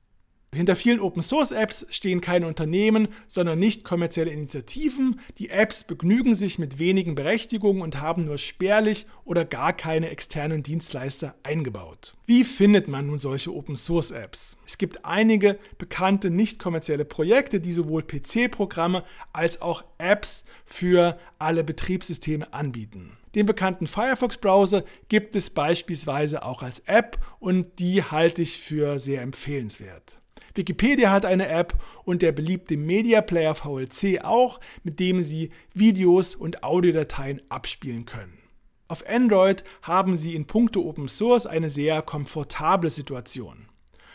Hinter 0.55 0.75
vielen 0.75 1.01
Open 1.01 1.21
Source 1.21 1.51
Apps 1.51 1.85
stehen 1.89 2.21
keine 2.21 2.47
Unternehmen, 2.47 3.09
sondern 3.27 3.59
nicht 3.59 3.83
kommerzielle 3.83 4.31
Initiativen. 4.31 5.19
Die 5.37 5.49
Apps 5.49 5.83
begnügen 5.83 6.33
sich 6.33 6.57
mit 6.59 6.79
wenigen 6.79 7.13
Berechtigungen 7.13 7.81
und 7.81 7.99
haben 7.99 8.25
nur 8.25 8.37
spärlich 8.37 9.05
oder 9.25 9.43
gar 9.43 9.73
keine 9.73 10.09
externen 10.09 10.63
Dienstleister 10.63 11.35
eingebaut. 11.43 12.13
Wie 12.25 12.43
findet 12.43 12.87
man 12.87 13.07
nun 13.07 13.19
solche 13.19 13.53
Open 13.53 13.75
Source 13.75 14.11
Apps? 14.11 14.57
Es 14.65 14.77
gibt 14.77 15.03
einige 15.03 15.59
bekannte 15.77 16.29
nicht 16.29 16.57
kommerzielle 16.57 17.05
Projekte, 17.05 17.59
die 17.59 17.73
sowohl 17.73 18.03
PC-Programme 18.03 19.03
als 19.33 19.61
auch 19.61 19.83
Apps 19.97 20.45
für 20.65 21.19
alle 21.37 21.63
Betriebssysteme 21.63 22.53
anbieten. 22.53 23.17
Den 23.35 23.45
bekannten 23.45 23.85
Firefox-Browser 23.85 24.85
gibt 25.09 25.35
es 25.35 25.49
beispielsweise 25.49 26.43
auch 26.43 26.63
als 26.63 26.79
App 26.85 27.19
und 27.39 27.79
die 27.79 28.01
halte 28.01 28.41
ich 28.41 28.57
für 28.57 28.97
sehr 28.99 29.21
empfehlenswert. 29.21 30.19
Wikipedia 30.55 31.11
hat 31.11 31.25
eine 31.25 31.49
App 31.49 31.75
und 32.05 32.21
der 32.21 32.31
beliebte 32.31 32.77
Media 32.77 33.21
Player 33.21 33.55
VLC 33.55 34.23
auch, 34.23 34.59
mit 34.83 34.99
dem 34.99 35.21
Sie 35.21 35.51
Videos 35.73 36.33
und 36.33 36.63
Audiodateien 36.63 37.41
abspielen 37.49 38.05
können. 38.05 38.39
Auf 38.87 39.07
Android 39.07 39.63
haben 39.81 40.15
Sie 40.15 40.33
in 40.33 40.45
puncto 40.45 40.81
Open 40.81 41.09
Source 41.09 41.45
eine 41.45 41.69
sehr 41.69 42.01
komfortable 42.01 42.89
Situation. 42.89 43.67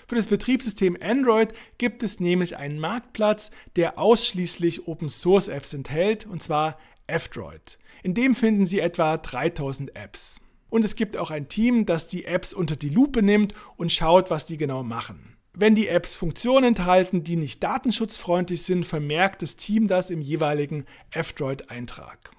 Für 0.09 0.17
das 0.17 0.27
Betriebssystem 0.27 0.97
Android 1.01 1.53
gibt 1.79 2.03
es 2.03 2.21
nämlich 2.21 2.57
einen 2.57 2.79
Marktplatz, 2.79 3.51
der 3.77 3.99
ausschließlich 3.99 4.89
Open 4.89 5.09
Source 5.09 5.49
Apps 5.49 5.73
enthält, 5.73 6.27
und 6.27 6.43
zwar 6.43 6.79
F-Droid. 7.07 7.79
In 8.03 8.15
dem 8.15 8.35
finden 8.35 8.67
Sie 8.67 8.81
etwa 8.81 9.19
3000 9.19 9.95
Apps. 9.95 10.41
Und 10.71 10.85
es 10.85 10.97
gibt 10.97 11.17
auch 11.17 11.31
ein 11.31 11.49
Team, 11.49 11.85
das 11.85 12.09
die 12.09 12.25
Apps 12.25 12.53
unter 12.53 12.77
die 12.77 12.89
Lupe 12.89 13.23
nimmt 13.23 13.55
und 13.77 13.93
schaut, 13.93 14.31
was 14.31 14.47
die 14.47 14.57
genau 14.57 14.83
machen. 14.83 15.37
Wenn 15.61 15.75
die 15.75 15.89
Apps 15.89 16.15
Funktionen 16.15 16.69
enthalten, 16.69 17.23
die 17.23 17.37
nicht 17.37 17.63
datenschutzfreundlich 17.63 18.63
sind, 18.63 18.87
vermerkt 18.87 19.43
das 19.43 19.57
Team 19.57 19.89
das 19.89 20.09
im 20.09 20.23
jeweiligen 20.23 20.87
F-Droid-Eintrag. 21.11 22.31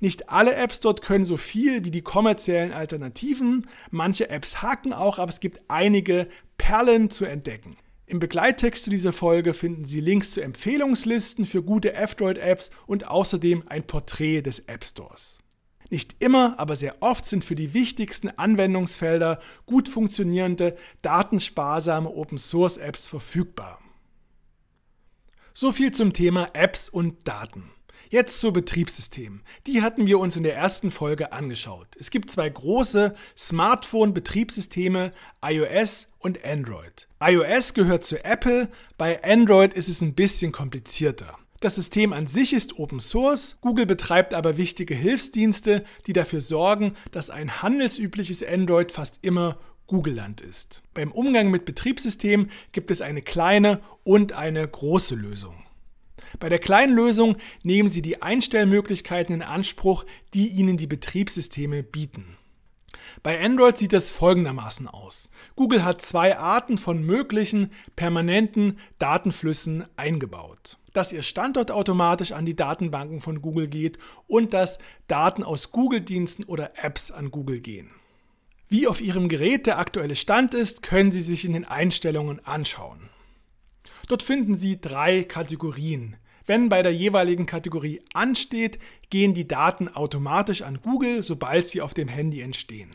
Nicht 0.00 0.30
alle 0.30 0.54
Apps 0.54 0.80
dort 0.80 1.02
können 1.02 1.26
so 1.26 1.36
viel 1.36 1.84
wie 1.84 1.90
die 1.90 2.00
kommerziellen 2.00 2.72
Alternativen. 2.72 3.66
Manche 3.90 4.30
Apps 4.30 4.62
haken 4.62 4.94
auch, 4.94 5.18
aber 5.18 5.28
es 5.28 5.40
gibt 5.40 5.60
einige 5.68 6.28
Perlen 6.56 7.10
zu 7.10 7.26
entdecken. 7.26 7.76
Im 8.06 8.20
Begleittext 8.20 8.84
zu 8.84 8.90
dieser 8.90 9.12
Folge 9.12 9.52
finden 9.52 9.84
Sie 9.84 10.00
Links 10.00 10.30
zu 10.30 10.40
Empfehlungslisten 10.40 11.44
für 11.44 11.62
gute 11.62 11.92
F-Droid-Apps 11.92 12.70
und 12.86 13.06
außerdem 13.06 13.64
ein 13.66 13.86
Porträt 13.86 14.40
des 14.40 14.60
App 14.60 14.86
Stores. 14.86 15.41
Nicht 15.92 16.16
immer, 16.20 16.58
aber 16.58 16.74
sehr 16.74 17.02
oft 17.02 17.26
sind 17.26 17.44
für 17.44 17.54
die 17.54 17.74
wichtigsten 17.74 18.30
Anwendungsfelder 18.30 19.38
gut 19.66 19.90
funktionierende, 19.90 20.74
datensparsame 21.02 22.08
Open-Source-Apps 22.08 23.08
verfügbar. 23.08 23.78
So 25.52 25.70
viel 25.70 25.92
zum 25.92 26.14
Thema 26.14 26.46
Apps 26.54 26.88
und 26.88 27.28
Daten. 27.28 27.70
Jetzt 28.08 28.40
zu 28.40 28.54
Betriebssystemen. 28.54 29.42
Die 29.66 29.82
hatten 29.82 30.06
wir 30.06 30.18
uns 30.18 30.34
in 30.34 30.44
der 30.44 30.56
ersten 30.56 30.90
Folge 30.90 31.34
angeschaut. 31.34 31.88
Es 31.98 32.10
gibt 32.10 32.30
zwei 32.30 32.48
große 32.48 33.14
Smartphone-Betriebssysteme, 33.36 35.10
iOS 35.44 36.10
und 36.18 36.42
Android. 36.42 37.06
iOS 37.22 37.74
gehört 37.74 38.04
zu 38.04 38.24
Apple, 38.24 38.70
bei 38.96 39.22
Android 39.22 39.74
ist 39.74 39.90
es 39.90 40.00
ein 40.00 40.14
bisschen 40.14 40.52
komplizierter. 40.52 41.38
Das 41.62 41.76
System 41.76 42.12
an 42.12 42.26
sich 42.26 42.54
ist 42.54 42.80
Open 42.80 42.98
Source, 42.98 43.56
Google 43.60 43.86
betreibt 43.86 44.34
aber 44.34 44.56
wichtige 44.56 44.96
Hilfsdienste, 44.96 45.84
die 46.08 46.12
dafür 46.12 46.40
sorgen, 46.40 46.96
dass 47.12 47.30
ein 47.30 47.62
handelsübliches 47.62 48.44
Android 48.44 48.90
fast 48.90 49.20
immer 49.22 49.60
Google-Land 49.86 50.40
ist. 50.40 50.82
Beim 50.92 51.12
Umgang 51.12 51.52
mit 51.52 51.64
Betriebssystemen 51.64 52.50
gibt 52.72 52.90
es 52.90 53.00
eine 53.00 53.22
kleine 53.22 53.80
und 54.02 54.32
eine 54.32 54.66
große 54.66 55.14
Lösung. 55.14 55.54
Bei 56.40 56.48
der 56.48 56.58
kleinen 56.58 56.96
Lösung 56.96 57.36
nehmen 57.62 57.88
Sie 57.88 58.02
die 58.02 58.22
Einstellmöglichkeiten 58.22 59.32
in 59.32 59.42
Anspruch, 59.42 60.04
die 60.34 60.48
Ihnen 60.48 60.76
die 60.76 60.88
Betriebssysteme 60.88 61.84
bieten. 61.84 62.38
Bei 63.22 63.42
Android 63.42 63.78
sieht 63.78 63.92
es 63.92 64.10
folgendermaßen 64.10 64.88
aus. 64.88 65.30
Google 65.56 65.84
hat 65.84 66.02
zwei 66.02 66.38
Arten 66.38 66.78
von 66.78 67.04
möglichen 67.04 67.70
permanenten 67.96 68.78
Datenflüssen 68.98 69.84
eingebaut. 69.96 70.78
Dass 70.92 71.12
Ihr 71.12 71.22
Standort 71.22 71.70
automatisch 71.70 72.32
an 72.32 72.44
die 72.44 72.56
Datenbanken 72.56 73.20
von 73.20 73.40
Google 73.40 73.68
geht 73.68 73.98
und 74.26 74.52
dass 74.52 74.78
Daten 75.06 75.42
aus 75.42 75.70
Google-Diensten 75.70 76.44
oder 76.44 76.72
Apps 76.82 77.10
an 77.10 77.30
Google 77.30 77.60
gehen. 77.60 77.90
Wie 78.68 78.86
auf 78.86 79.00
Ihrem 79.00 79.28
Gerät 79.28 79.66
der 79.66 79.78
aktuelle 79.78 80.16
Stand 80.16 80.54
ist, 80.54 80.82
können 80.82 81.12
Sie 81.12 81.20
sich 81.20 81.44
in 81.44 81.52
den 81.52 81.64
Einstellungen 81.64 82.44
anschauen. 82.44 83.10
Dort 84.08 84.22
finden 84.22 84.54
Sie 84.54 84.80
drei 84.80 85.24
Kategorien. 85.24 86.16
Wenn 86.52 86.68
bei 86.68 86.82
der 86.82 86.92
jeweiligen 86.92 87.46
Kategorie 87.46 88.02
ansteht, 88.12 88.78
gehen 89.08 89.32
die 89.32 89.48
Daten 89.48 89.88
automatisch 89.88 90.60
an 90.60 90.82
Google, 90.82 91.22
sobald 91.22 91.66
sie 91.66 91.80
auf 91.80 91.94
dem 91.94 92.08
Handy 92.08 92.42
entstehen. 92.42 92.94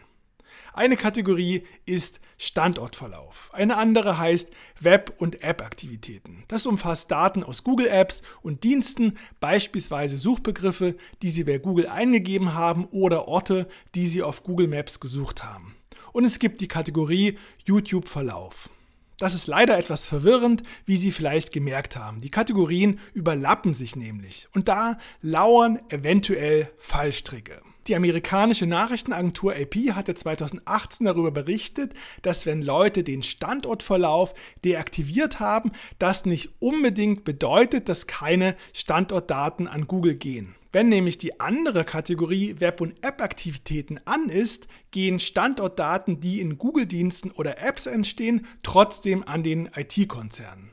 Eine 0.73 0.95
Kategorie 0.95 1.63
ist 1.87 2.19
Standortverlauf. 2.37 3.49
Eine 3.53 3.77
andere 3.77 4.19
heißt 4.19 4.51
Web- 4.79 5.15
und 5.17 5.41
App-Aktivitäten. 5.41 6.43
Das 6.47 6.67
umfasst 6.67 7.09
Daten 7.09 7.41
aus 7.41 7.63
Google-Apps 7.63 8.21
und 8.43 8.63
Diensten, 8.63 9.17
beispielsweise 9.39 10.17
Suchbegriffe, 10.17 10.95
die 11.23 11.29
Sie 11.29 11.43
bei 11.43 11.57
Google 11.57 11.87
eingegeben 11.87 12.53
haben 12.53 12.85
oder 12.85 13.27
Orte, 13.27 13.67
die 13.95 14.05
Sie 14.05 14.21
auf 14.21 14.43
Google 14.43 14.67
Maps 14.67 14.99
gesucht 14.99 15.43
haben. 15.43 15.75
Und 16.13 16.25
es 16.25 16.37
gibt 16.37 16.61
die 16.61 16.67
Kategorie 16.67 17.39
YouTube-Verlauf. 17.65 18.69
Das 19.19 19.33
ist 19.33 19.47
leider 19.47 19.79
etwas 19.79 20.05
verwirrend, 20.05 20.61
wie 20.85 20.95
Sie 20.95 21.11
vielleicht 21.11 21.51
gemerkt 21.51 21.97
haben. 21.97 22.21
Die 22.21 22.29
Kategorien 22.29 22.99
überlappen 23.15 23.73
sich 23.73 23.95
nämlich 23.95 24.47
und 24.53 24.67
da 24.67 24.99
lauern 25.23 25.79
eventuell 25.89 26.69
Fallstricke. 26.77 27.63
Die 27.87 27.95
amerikanische 27.95 28.67
Nachrichtenagentur 28.67 29.55
AP 29.55 29.95
hatte 29.95 30.13
2018 30.13 31.05
darüber 31.07 31.31
berichtet, 31.31 31.93
dass 32.21 32.45
wenn 32.45 32.61
Leute 32.61 33.03
den 33.03 33.23
Standortverlauf 33.23 34.35
deaktiviert 34.63 35.39
haben, 35.39 35.71
das 35.97 36.25
nicht 36.25 36.51
unbedingt 36.59 37.23
bedeutet, 37.23 37.89
dass 37.89 38.05
keine 38.05 38.55
Standortdaten 38.71 39.67
an 39.67 39.87
Google 39.87 40.15
gehen. 40.15 40.56
Wenn 40.71 40.89
nämlich 40.89 41.17
die 41.17 41.39
andere 41.39 41.85
Kategorie 41.85 42.55
Web- 42.59 42.81
und 42.81 43.03
App-Aktivitäten 43.03 43.99
an 44.05 44.29
ist, 44.29 44.67
gehen 44.91 45.19
Standortdaten, 45.19 46.19
die 46.19 46.41
in 46.41 46.57
Google-Diensten 46.57 47.31
oder 47.31 47.59
Apps 47.59 47.85
entstehen, 47.85 48.45
trotzdem 48.63 49.23
an 49.23 49.43
den 49.43 49.69
IT-Konzernen. 49.75 50.71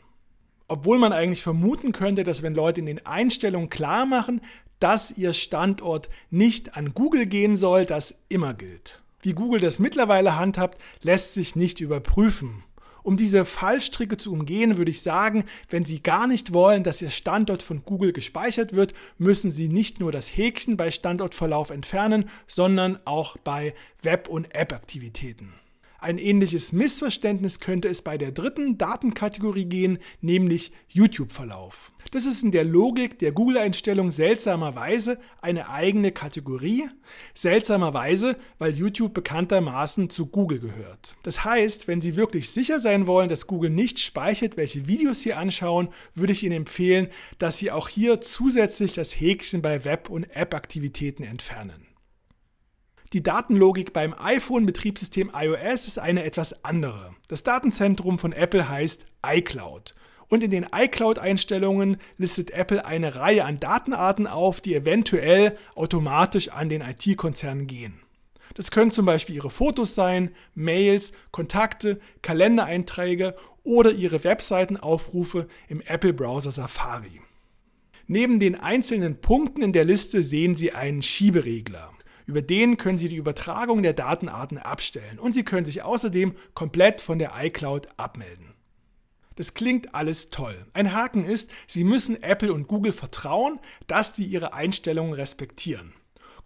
Obwohl 0.67 0.99
man 0.99 1.13
eigentlich 1.13 1.43
vermuten 1.43 1.93
könnte, 1.93 2.25
dass 2.25 2.43
wenn 2.43 2.55
Leute 2.55 2.81
in 2.81 2.87
den 2.87 3.05
Einstellungen 3.07 3.71
klar 3.71 4.07
machen, 4.07 4.41
dass 4.81 5.17
ihr 5.17 5.33
Standort 5.33 6.09
nicht 6.31 6.77
an 6.77 6.95
Google 6.95 7.27
gehen 7.27 7.57
soll, 7.57 7.87
das 7.87 8.19
immer 8.29 8.55
gilt. 8.55 9.03
Wie 9.23 9.33
Google 9.33 9.61
das 9.61 9.79
mittlerweile 9.79 10.37
handhabt, 10.39 10.83
lässt 11.01 11.35
sich 11.35 11.57
nicht 11.57 11.81
überprüfen. 11.81 12.65
Um 13.05 13.19
diese 13.19 13.45
Fallstricke 13.45 14.17
zu 14.17 14.33
umgehen, 14.33 14.79
würde 14.79 14.91
ich 14.91 15.03
sagen, 15.03 15.45
wenn 15.69 15.85
Sie 15.85 16.03
gar 16.03 16.27
nicht 16.27 16.55
wollen, 16.55 16.85
dass 16.85 17.03
Ihr 17.03 17.11
Standort 17.11 17.63
von 17.63 17.85
Google 17.85 18.15
gespeichert 18.15 18.73
wird, 18.73 18.95
müssen 19.19 19.51
Sie 19.51 19.69
nicht 19.69 20.01
nur 20.01 20.11
das 20.11 20.35
Häkchen 20.35 20.79
bei 20.79 20.91
Standortverlauf 20.91 21.69
entfernen, 21.69 22.31
sondern 22.47 22.99
auch 23.05 23.37
bei 23.37 23.75
Web- 24.03 24.29
und 24.29 24.55
App-Aktivitäten. 24.55 25.53
Ein 26.05 26.19
ähnliches 26.19 26.75
Missverständnis 26.75 27.61
könnte 27.61 27.89
es 27.89 28.03
bei 28.03 28.19
der 28.19 28.31
dritten 28.31 28.77
Datenkategorie 28.77 29.65
gehen, 29.65 29.97
nämlich 30.21 30.71
YouTube-Verlauf. 30.89 31.93
Das 32.11 32.27
ist 32.27 32.43
in 32.43 32.51
der 32.51 32.65
Logik 32.65 33.19
der 33.21 33.33
Google-Einstellung 33.33 34.11
seltsamerweise 34.11 35.19
eine 35.41 35.71
eigene 35.71 36.13
Kategorie. 36.13 36.85
Seltsamerweise, 37.33 38.37
weil 38.59 38.75
YouTube 38.75 39.15
bekanntermaßen 39.15 40.11
zu 40.11 40.27
Google 40.27 40.59
gehört. 40.59 41.17
Das 41.23 41.43
heißt, 41.43 41.89
wenn 41.89 42.03
Sie 42.03 42.17
wirklich 42.17 42.51
sicher 42.51 42.81
sein 42.81 43.07
wollen, 43.07 43.31
dass 43.31 43.47
Google 43.47 43.71
nicht 43.71 43.99
speichert, 43.99 44.59
welche 44.59 44.87
Videos 44.87 45.23
Sie 45.23 45.33
anschauen, 45.33 45.89
würde 46.15 46.35
ich 46.35 46.45
Ihnen 46.45 46.57
empfehlen, 46.57 47.09
dass 47.39 47.57
Sie 47.57 47.71
auch 47.71 47.89
hier 47.89 48.21
zusätzlich 48.21 48.93
das 48.93 49.19
Häkchen 49.19 49.63
bei 49.63 49.87
Web- 49.87 50.11
und 50.11 50.25
App-Aktivitäten 50.37 51.25
entfernen. 51.25 51.94
Die 53.15 53.23
Datenlogik 53.23 53.93
beim 53.93 54.13
iPhone-Betriebssystem 54.13 55.31
iOS 55.33 55.87
ist 55.87 56.01
eine 56.01 56.25
etwas 56.25 56.65
andere. 56.65 57.15
Das 57.29 57.45
Datenzentrum 57.45 58.19
von 58.19 58.33
Apple 58.33 58.69
heißt 58.69 59.07
iCloud. 59.25 59.95
Und 60.27 60.43
in 60.43 60.51
den 60.51 60.67
iCloud-Einstellungen 60.75 61.99
listet 62.19 62.51
Apple 62.51 62.85
eine 62.85 63.15
Reihe 63.15 63.45
an 63.45 63.61
Datenarten 63.61 64.27
auf, 64.27 64.61
die 64.61 64.75
eventuell 64.75 65.57
automatisch 65.77 66.49
an 66.49 66.69
den 66.69 66.81
IT-Konzern 66.81 67.69
gehen. 67.69 68.01
Das 68.55 68.73
können 68.73 68.91
zum 68.91 69.07
Beispiel 69.07 69.37
Ihre 69.37 69.51
Fotos 69.51 69.95
sein, 69.95 70.35
Mails, 70.57 71.13
Kontakte, 71.31 72.01
Kalendereinträge 72.21 73.37
oder 73.63 73.93
Ihre 73.93 74.25
Webseitenaufrufe 74.25 75.47
im 75.69 75.81
Apple-Browser 75.83 76.51
Safari. 76.51 77.21
Neben 78.09 78.41
den 78.41 78.57
einzelnen 78.57 79.21
Punkten 79.21 79.63
in 79.63 79.73
der 79.73 79.85
Liste 79.85 80.21
sehen 80.21 80.57
Sie 80.57 80.73
einen 80.73 81.01
Schieberegler. 81.01 81.93
Über 82.27 82.43
den 82.43 82.77
können 82.77 82.99
Sie 82.99 83.09
die 83.09 83.17
Übertragung 83.17 83.83
der 83.83 83.93
Datenarten 83.93 84.59
abstellen 84.59 85.19
und 85.19 85.35
Sie 85.35 85.45
können 85.45 85.67
sich 85.67 85.83
außerdem 85.83 86.35
komplett 86.55 87.01
von 87.01 87.19
der 87.19 87.33
iCloud 87.39 87.89
abmelden. 87.97 88.55
Das 89.37 89.55
klingt 89.55 89.95
alles 89.95 90.31
toll. 90.31 90.57
Ein 90.75 90.93
Haken 90.93 91.25
ist, 91.25 91.51
Sie 91.67 91.85
müssen 91.85 92.23
Apple 92.23 92.53
und 92.53 92.69
Google 92.69 92.93
vertrauen, 92.93 93.59
dass 93.87 94.13
die 94.13 94.25
ihre 94.25 94.55
Einstellungen 94.55 95.13
respektieren. 95.13 95.93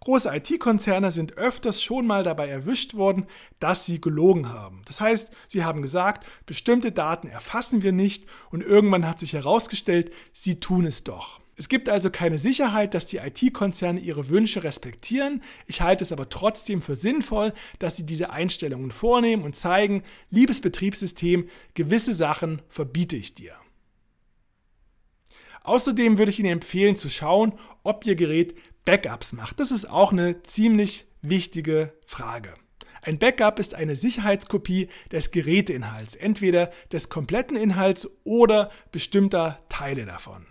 Große 0.01 0.33
IT-Konzerne 0.33 1.11
sind 1.11 1.37
öfters 1.37 1.83
schon 1.83 2.07
mal 2.07 2.23
dabei 2.23 2.47
erwischt 2.47 2.95
worden, 2.95 3.25
dass 3.59 3.85
sie 3.85 3.99
gelogen 3.99 4.47
haben. 4.47 4.81
Das 4.85 5.01
heißt, 5.01 5.31
sie 5.47 5.65
haben 5.65 5.81
gesagt, 5.81 6.25
bestimmte 6.45 6.93
Daten 6.93 7.27
erfassen 7.27 7.83
wir 7.83 7.91
nicht 7.91 8.25
und 8.49 8.61
irgendwann 8.61 9.05
hat 9.05 9.19
sich 9.19 9.33
herausgestellt, 9.33 10.11
sie 10.31 10.59
tun 10.61 10.85
es 10.85 11.03
doch. 11.03 11.41
Es 11.59 11.67
gibt 11.67 11.89
also 11.89 12.09
keine 12.09 12.39
Sicherheit, 12.39 12.93
dass 12.93 13.05
die 13.05 13.17
IT-Konzerne 13.17 13.99
ihre 13.99 14.29
Wünsche 14.29 14.63
respektieren. 14.63 15.43
Ich 15.67 15.81
halte 15.81 16.05
es 16.05 16.13
aber 16.13 16.29
trotzdem 16.29 16.81
für 16.81 16.95
sinnvoll, 16.95 17.51
dass 17.79 17.97
sie 17.97 18.05
diese 18.05 18.29
Einstellungen 18.29 18.91
vornehmen 18.91 19.43
und 19.43 19.57
zeigen, 19.57 20.03
liebes 20.29 20.61
Betriebssystem, 20.61 21.49
gewisse 21.73 22.13
Sachen 22.13 22.61
verbiete 22.69 23.17
ich 23.17 23.35
dir. 23.35 23.55
Außerdem 25.63 26.17
würde 26.17 26.31
ich 26.31 26.39
Ihnen 26.39 26.53
empfehlen 26.53 26.95
zu 26.95 27.09
schauen, 27.09 27.59
ob 27.83 28.05
Ihr 28.05 28.15
Gerät 28.15 28.55
Backups 28.85 29.33
macht. 29.33 29.59
Das 29.59 29.71
ist 29.71 29.83
auch 29.83 30.13
eine 30.13 30.41
ziemlich 30.43 31.07
wichtige 31.21 31.91
Frage. 32.07 32.53
Ein 33.01 33.19
Backup 33.19 33.59
ist 33.59 33.75
eine 33.75 33.97
Sicherheitskopie 33.97 34.87
des 35.11 35.31
Geräteinhalts, 35.31 36.15
entweder 36.15 36.71
des 36.93 37.09
kompletten 37.09 37.57
Inhalts 37.57 38.09
oder 38.23 38.71
bestimmter 38.93 39.59
Teile 39.67 40.05
davon. 40.05 40.45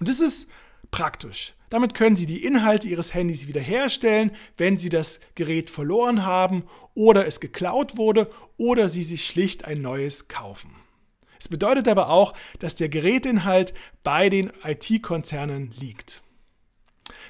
Und 0.00 0.08
das 0.08 0.20
ist 0.20 0.48
praktisch. 0.90 1.54
Damit 1.68 1.94
können 1.94 2.16
Sie 2.16 2.26
die 2.26 2.44
Inhalte 2.44 2.88
Ihres 2.88 3.14
Handys 3.14 3.46
wiederherstellen, 3.46 4.32
wenn 4.56 4.76
Sie 4.76 4.88
das 4.88 5.20
Gerät 5.36 5.70
verloren 5.70 6.26
haben 6.26 6.64
oder 6.94 7.26
es 7.26 7.38
geklaut 7.38 7.96
wurde 7.96 8.28
oder 8.56 8.88
Sie 8.88 9.04
sich 9.04 9.24
schlicht 9.24 9.64
ein 9.66 9.80
neues 9.80 10.26
kaufen. 10.26 10.74
Es 11.38 11.48
bedeutet 11.48 11.86
aber 11.86 12.10
auch, 12.10 12.34
dass 12.58 12.74
der 12.74 12.88
Gerätinhalt 12.88 13.72
bei 14.02 14.28
den 14.28 14.50
IT-Konzernen 14.64 15.72
liegt. 15.78 16.22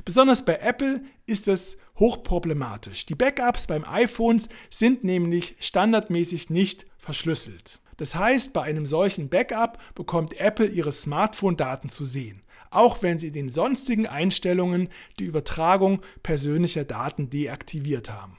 Besonders 0.04 0.44
bei 0.44 0.56
Apple 0.56 1.02
ist 1.26 1.48
es 1.48 1.76
hochproblematisch. 1.98 3.06
Die 3.06 3.14
Backups 3.14 3.66
beim 3.66 3.84
iPhones 3.84 4.48
sind 4.70 5.04
nämlich 5.04 5.56
standardmäßig 5.60 6.50
nicht 6.50 6.86
verschlüsselt. 6.98 7.80
Das 7.98 8.14
heißt, 8.14 8.54
bei 8.54 8.62
einem 8.62 8.86
solchen 8.86 9.28
Backup 9.28 9.78
bekommt 9.94 10.40
Apple 10.40 10.66
ihre 10.66 10.90
Smartphone-Daten 10.90 11.90
zu 11.90 12.06
sehen, 12.06 12.42
auch 12.70 13.02
wenn 13.02 13.18
sie 13.18 13.32
den 13.32 13.48
sonstigen 13.48 14.06
Einstellungen 14.06 14.88
die 15.18 15.24
Übertragung 15.24 16.02
persönlicher 16.22 16.84
Daten 16.84 17.30
deaktiviert 17.30 18.10
haben. 18.10 18.38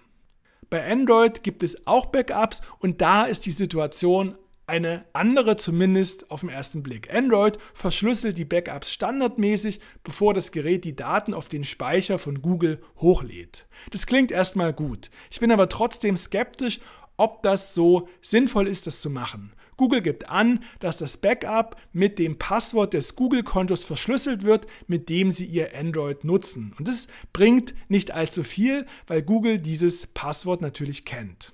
Bei 0.69 0.89
Android 0.89 1.43
gibt 1.43 1.63
es 1.63 1.85
auch 1.85 2.07
Backups 2.07 2.61
und 2.79 3.01
da 3.01 3.23
ist 3.25 3.45
die 3.45 3.51
Situation 3.51 4.37
eine 4.67 5.03
andere 5.11 5.57
zumindest 5.57 6.31
auf 6.31 6.39
den 6.39 6.49
ersten 6.49 6.81
Blick. 6.81 7.13
Android 7.13 7.57
verschlüsselt 7.73 8.37
die 8.37 8.45
Backups 8.45 8.93
standardmäßig, 8.93 9.81
bevor 10.05 10.33
das 10.33 10.53
Gerät 10.53 10.85
die 10.85 10.95
Daten 10.95 11.33
auf 11.33 11.49
den 11.49 11.65
Speicher 11.65 12.17
von 12.17 12.41
Google 12.41 12.79
hochlädt. 12.97 13.67
Das 13.91 14.05
klingt 14.05 14.31
erstmal 14.31 14.71
gut. 14.71 15.09
Ich 15.29 15.41
bin 15.41 15.51
aber 15.51 15.67
trotzdem 15.67 16.15
skeptisch, 16.15 16.79
ob 17.17 17.43
das 17.43 17.73
so 17.73 18.07
sinnvoll 18.21 18.69
ist, 18.69 18.87
das 18.87 19.01
zu 19.01 19.09
machen. 19.09 19.51
Google 19.81 20.03
gibt 20.03 20.29
an, 20.29 20.59
dass 20.79 20.99
das 20.99 21.17
Backup 21.17 21.75
mit 21.91 22.19
dem 22.19 22.37
Passwort 22.37 22.93
des 22.93 23.15
Google-Kontos 23.15 23.83
verschlüsselt 23.83 24.43
wird, 24.43 24.67
mit 24.85 25.09
dem 25.09 25.31
Sie 25.31 25.45
Ihr 25.45 25.75
Android 25.75 26.23
nutzen. 26.23 26.75
Und 26.77 26.87
das 26.87 27.07
bringt 27.33 27.73
nicht 27.89 28.11
allzu 28.11 28.43
viel, 28.43 28.85
weil 29.07 29.23
Google 29.23 29.57
dieses 29.57 30.05
Passwort 30.05 30.61
natürlich 30.61 31.03
kennt. 31.03 31.53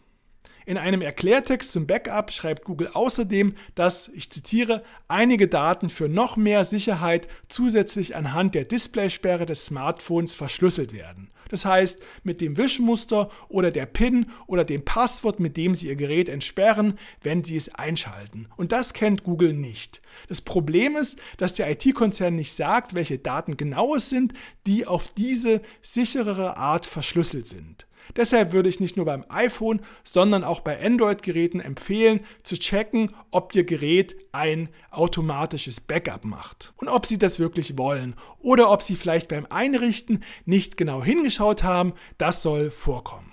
In 0.67 0.77
einem 0.77 1.01
Erklärtext 1.01 1.71
zum 1.71 1.87
Backup 1.87 2.29
schreibt 2.29 2.65
Google 2.65 2.89
außerdem, 2.91 3.55
dass, 3.73 4.09
ich 4.09 4.29
zitiere, 4.29 4.83
einige 5.07 5.47
Daten 5.47 5.87
für 5.87 6.09
noch 6.09 6.35
mehr 6.35 6.65
Sicherheit 6.65 7.29
zusätzlich 7.47 8.17
anhand 8.17 8.53
der 8.53 8.65
Displaysperre 8.65 9.45
des 9.45 9.65
Smartphones 9.65 10.33
verschlüsselt 10.33 10.91
werden. 10.91 11.29
Das 11.47 11.63
heißt, 11.63 12.03
mit 12.25 12.41
dem 12.41 12.57
Wischmuster 12.57 13.29
oder 13.47 13.71
der 13.71 13.85
PIN 13.85 14.29
oder 14.45 14.65
dem 14.65 14.83
Passwort, 14.83 15.39
mit 15.39 15.55
dem 15.55 15.73
Sie 15.73 15.87
Ihr 15.87 15.95
Gerät 15.95 16.27
entsperren, 16.27 16.99
wenn 17.23 17.45
Sie 17.45 17.55
es 17.55 17.73
einschalten. 17.73 18.49
Und 18.57 18.73
das 18.73 18.91
kennt 18.91 19.23
Google 19.23 19.53
nicht. 19.53 20.01
Das 20.27 20.41
Problem 20.41 20.97
ist, 20.97 21.17
dass 21.37 21.53
der 21.53 21.71
IT-Konzern 21.71 22.35
nicht 22.35 22.51
sagt, 22.51 22.93
welche 22.93 23.19
Daten 23.19 23.55
genau 23.55 23.95
es 23.95 24.09
sind, 24.09 24.33
die 24.65 24.85
auf 24.85 25.13
diese 25.13 25.61
sicherere 25.81 26.57
Art 26.57 26.85
verschlüsselt 26.85 27.47
sind. 27.47 27.87
Deshalb 28.15 28.53
würde 28.53 28.69
ich 28.69 28.79
nicht 28.79 28.97
nur 28.97 29.05
beim 29.05 29.25
iPhone, 29.29 29.81
sondern 30.03 30.43
auch 30.43 30.61
bei 30.61 30.83
Android-Geräten 30.83 31.59
empfehlen, 31.59 32.21
zu 32.43 32.57
checken, 32.57 33.13
ob 33.31 33.53
Ihr 33.55 33.63
Gerät 33.63 34.15
ein 34.31 34.69
automatisches 34.91 35.81
Backup 35.81 36.25
macht 36.25 36.73
und 36.77 36.87
ob 36.87 37.05
Sie 37.05 37.17
das 37.17 37.39
wirklich 37.39 37.77
wollen 37.77 38.15
oder 38.39 38.71
ob 38.71 38.81
Sie 38.81 38.95
vielleicht 38.95 39.27
beim 39.27 39.45
Einrichten 39.49 40.23
nicht 40.45 40.77
genau 40.77 41.03
hingeschaut 41.03 41.63
haben. 41.63 41.93
Das 42.17 42.41
soll 42.41 42.71
vorkommen. 42.71 43.31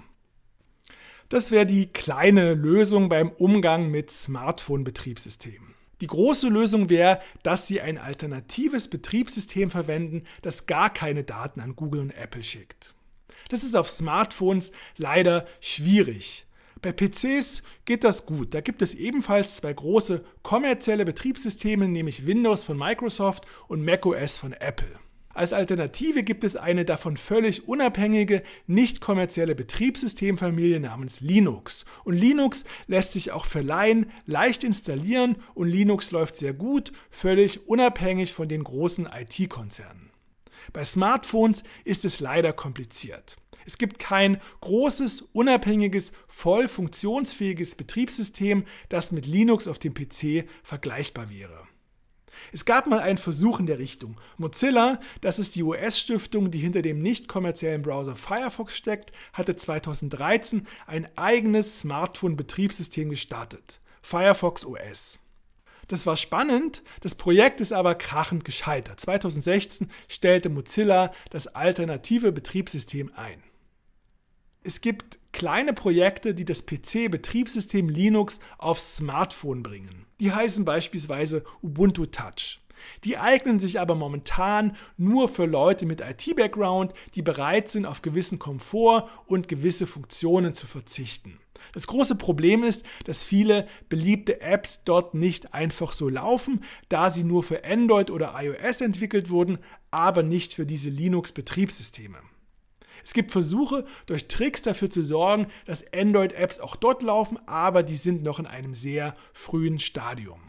Das 1.28 1.50
wäre 1.50 1.66
die 1.66 1.86
kleine 1.86 2.54
Lösung 2.54 3.08
beim 3.08 3.30
Umgang 3.30 3.90
mit 3.90 4.10
Smartphone-Betriebssystemen. 4.10 5.74
Die 6.00 6.06
große 6.06 6.48
Lösung 6.48 6.90
wäre, 6.90 7.20
dass 7.42 7.66
Sie 7.66 7.80
ein 7.80 7.98
alternatives 7.98 8.88
Betriebssystem 8.88 9.70
verwenden, 9.70 10.24
das 10.42 10.66
gar 10.66 10.92
keine 10.92 11.24
Daten 11.24 11.60
an 11.60 11.76
Google 11.76 12.02
und 12.02 12.10
Apple 12.10 12.42
schickt. 12.42 12.93
Das 13.48 13.64
ist 13.64 13.74
auf 13.74 13.88
Smartphones 13.88 14.72
leider 14.96 15.46
schwierig. 15.60 16.46
Bei 16.82 16.92
PCs 16.92 17.62
geht 17.86 18.04
das 18.04 18.26
gut. 18.26 18.52
Da 18.52 18.60
gibt 18.60 18.82
es 18.82 18.94
ebenfalls 18.94 19.56
zwei 19.56 19.72
große 19.72 20.22
kommerzielle 20.42 21.06
Betriebssysteme, 21.06 21.88
nämlich 21.88 22.26
Windows 22.26 22.62
von 22.62 22.76
Microsoft 22.76 23.46
und 23.68 23.84
macOS 23.84 24.36
von 24.36 24.52
Apple. 24.52 24.98
Als 25.34 25.52
Alternative 25.52 26.22
gibt 26.22 26.44
es 26.44 26.54
eine 26.54 26.84
davon 26.84 27.16
völlig 27.16 27.66
unabhängige, 27.66 28.42
nicht 28.68 29.00
kommerzielle 29.00 29.56
Betriebssystemfamilie 29.56 30.78
namens 30.78 31.20
Linux. 31.20 31.84
Und 32.04 32.14
Linux 32.14 32.64
lässt 32.86 33.12
sich 33.12 33.32
auch 33.32 33.44
für 33.44 33.62
Laien 33.62 34.12
leicht 34.26 34.62
installieren 34.62 35.36
und 35.54 35.68
Linux 35.68 36.12
läuft 36.12 36.36
sehr 36.36 36.52
gut, 36.52 36.92
völlig 37.10 37.66
unabhängig 37.66 38.32
von 38.32 38.46
den 38.46 38.62
großen 38.62 39.08
IT-Konzernen. 39.12 40.13
Bei 40.72 40.84
Smartphones 40.84 41.62
ist 41.84 42.04
es 42.04 42.20
leider 42.20 42.52
kompliziert. 42.52 43.36
Es 43.66 43.78
gibt 43.78 43.98
kein 43.98 44.40
großes, 44.60 45.22
unabhängiges, 45.32 46.12
voll 46.26 46.68
funktionsfähiges 46.68 47.76
Betriebssystem, 47.76 48.64
das 48.88 49.12
mit 49.12 49.26
Linux 49.26 49.66
auf 49.68 49.78
dem 49.78 49.94
PC 49.94 50.46
vergleichbar 50.62 51.30
wäre. 51.30 51.66
Es 52.52 52.64
gab 52.64 52.86
mal 52.86 52.98
einen 53.00 53.18
Versuch 53.18 53.60
in 53.60 53.66
der 53.66 53.78
Richtung. 53.78 54.16
Mozilla, 54.36 55.00
das 55.20 55.38
ist 55.38 55.54
die 55.56 55.62
US-Stiftung, 55.62 56.50
die 56.50 56.58
hinter 56.58 56.82
dem 56.82 57.00
nicht 57.00 57.28
kommerziellen 57.28 57.82
Browser 57.82 58.16
Firefox 58.16 58.76
steckt, 58.76 59.12
hatte 59.32 59.56
2013 59.56 60.66
ein 60.86 61.08
eigenes 61.16 61.80
Smartphone-Betriebssystem 61.80 63.10
gestartet. 63.10 63.80
Firefox 64.02 64.64
OS. 64.64 65.18
Das 65.88 66.06
war 66.06 66.16
spannend, 66.16 66.82
das 67.00 67.14
Projekt 67.14 67.60
ist 67.60 67.72
aber 67.72 67.94
krachend 67.94 68.44
gescheitert. 68.44 69.00
2016 69.00 69.90
stellte 70.08 70.48
Mozilla 70.48 71.12
das 71.30 71.48
alternative 71.48 72.32
Betriebssystem 72.32 73.10
ein. 73.14 73.42
Es 74.62 74.80
gibt 74.80 75.18
kleine 75.32 75.74
Projekte, 75.74 76.34
die 76.34 76.46
das 76.46 76.64
PC-Betriebssystem 76.64 77.88
Linux 77.88 78.40
aufs 78.56 78.96
Smartphone 78.96 79.62
bringen. 79.62 80.06
Die 80.20 80.32
heißen 80.32 80.64
beispielsweise 80.64 81.44
Ubuntu 81.62 82.06
Touch. 82.06 82.60
Die 83.04 83.18
eignen 83.18 83.60
sich 83.60 83.78
aber 83.78 83.94
momentan 83.94 84.76
nur 84.96 85.28
für 85.28 85.46
Leute 85.46 85.86
mit 85.86 86.00
IT-Background, 86.00 86.94
die 87.14 87.22
bereit 87.22 87.68
sind, 87.68 87.86
auf 87.86 88.02
gewissen 88.02 88.38
Komfort 88.38 89.08
und 89.26 89.48
gewisse 89.48 89.86
Funktionen 89.86 90.54
zu 90.54 90.66
verzichten. 90.66 91.38
Das 91.74 91.88
große 91.88 92.14
Problem 92.14 92.62
ist, 92.62 92.84
dass 93.04 93.24
viele 93.24 93.66
beliebte 93.88 94.40
Apps 94.40 94.84
dort 94.84 95.14
nicht 95.14 95.52
einfach 95.52 95.92
so 95.92 96.08
laufen, 96.08 96.62
da 96.88 97.10
sie 97.10 97.24
nur 97.24 97.42
für 97.42 97.64
Android 97.64 98.10
oder 98.10 98.34
iOS 98.38 98.80
entwickelt 98.80 99.28
wurden, 99.28 99.58
aber 99.90 100.22
nicht 100.22 100.54
für 100.54 100.66
diese 100.66 100.88
Linux-Betriebssysteme. 100.88 102.18
Es 103.02 103.12
gibt 103.12 103.32
Versuche, 103.32 103.84
durch 104.06 104.28
Tricks 104.28 104.62
dafür 104.62 104.88
zu 104.88 105.02
sorgen, 105.02 105.48
dass 105.66 105.92
Android-Apps 105.92 106.60
auch 106.60 106.76
dort 106.76 107.02
laufen, 107.02 107.38
aber 107.46 107.82
die 107.82 107.96
sind 107.96 108.22
noch 108.22 108.38
in 108.38 108.46
einem 108.46 108.74
sehr 108.74 109.14
frühen 109.32 109.78
Stadium. 109.78 110.43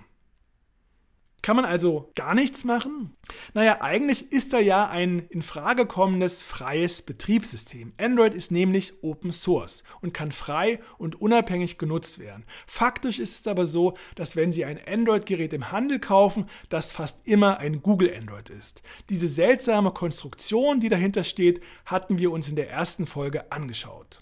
Kann 1.45 1.57
man 1.57 1.65
also 1.65 2.09
gar 2.15 2.33
nichts 2.33 2.63
machen? 2.63 3.15
Naja, 3.53 3.79
eigentlich 3.79 4.31
ist 4.31 4.51
da 4.51 4.57
ja 4.57 4.87
ein 4.87 5.27
in 5.29 5.43
Frage 5.43 5.85
kommendes 5.85 6.41
freies 6.41 7.03
Betriebssystem. 7.03 7.93
Android 7.99 8.33
ist 8.33 8.49
nämlich 8.49 9.03
Open 9.03 9.31
Source 9.31 9.83
und 10.01 10.11
kann 10.11 10.31
frei 10.31 10.79
und 10.97 11.21
unabhängig 11.21 11.77
genutzt 11.77 12.17
werden. 12.17 12.45
Faktisch 12.65 13.19
ist 13.19 13.41
es 13.41 13.47
aber 13.47 13.67
so, 13.67 13.95
dass 14.15 14.35
wenn 14.35 14.51
Sie 14.51 14.65
ein 14.65 14.79
Android-Gerät 14.87 15.53
im 15.53 15.71
Handel 15.71 15.99
kaufen, 15.99 16.47
das 16.69 16.91
fast 16.91 17.27
immer 17.27 17.59
ein 17.59 17.83
Google 17.83 18.11
Android 18.17 18.49
ist. 18.49 18.81
Diese 19.11 19.27
seltsame 19.27 19.91
Konstruktion, 19.91 20.79
die 20.79 20.89
dahinter 20.89 21.23
steht, 21.23 21.61
hatten 21.85 22.17
wir 22.17 22.31
uns 22.31 22.49
in 22.49 22.55
der 22.55 22.71
ersten 22.71 23.05
Folge 23.05 23.51
angeschaut. 23.51 24.19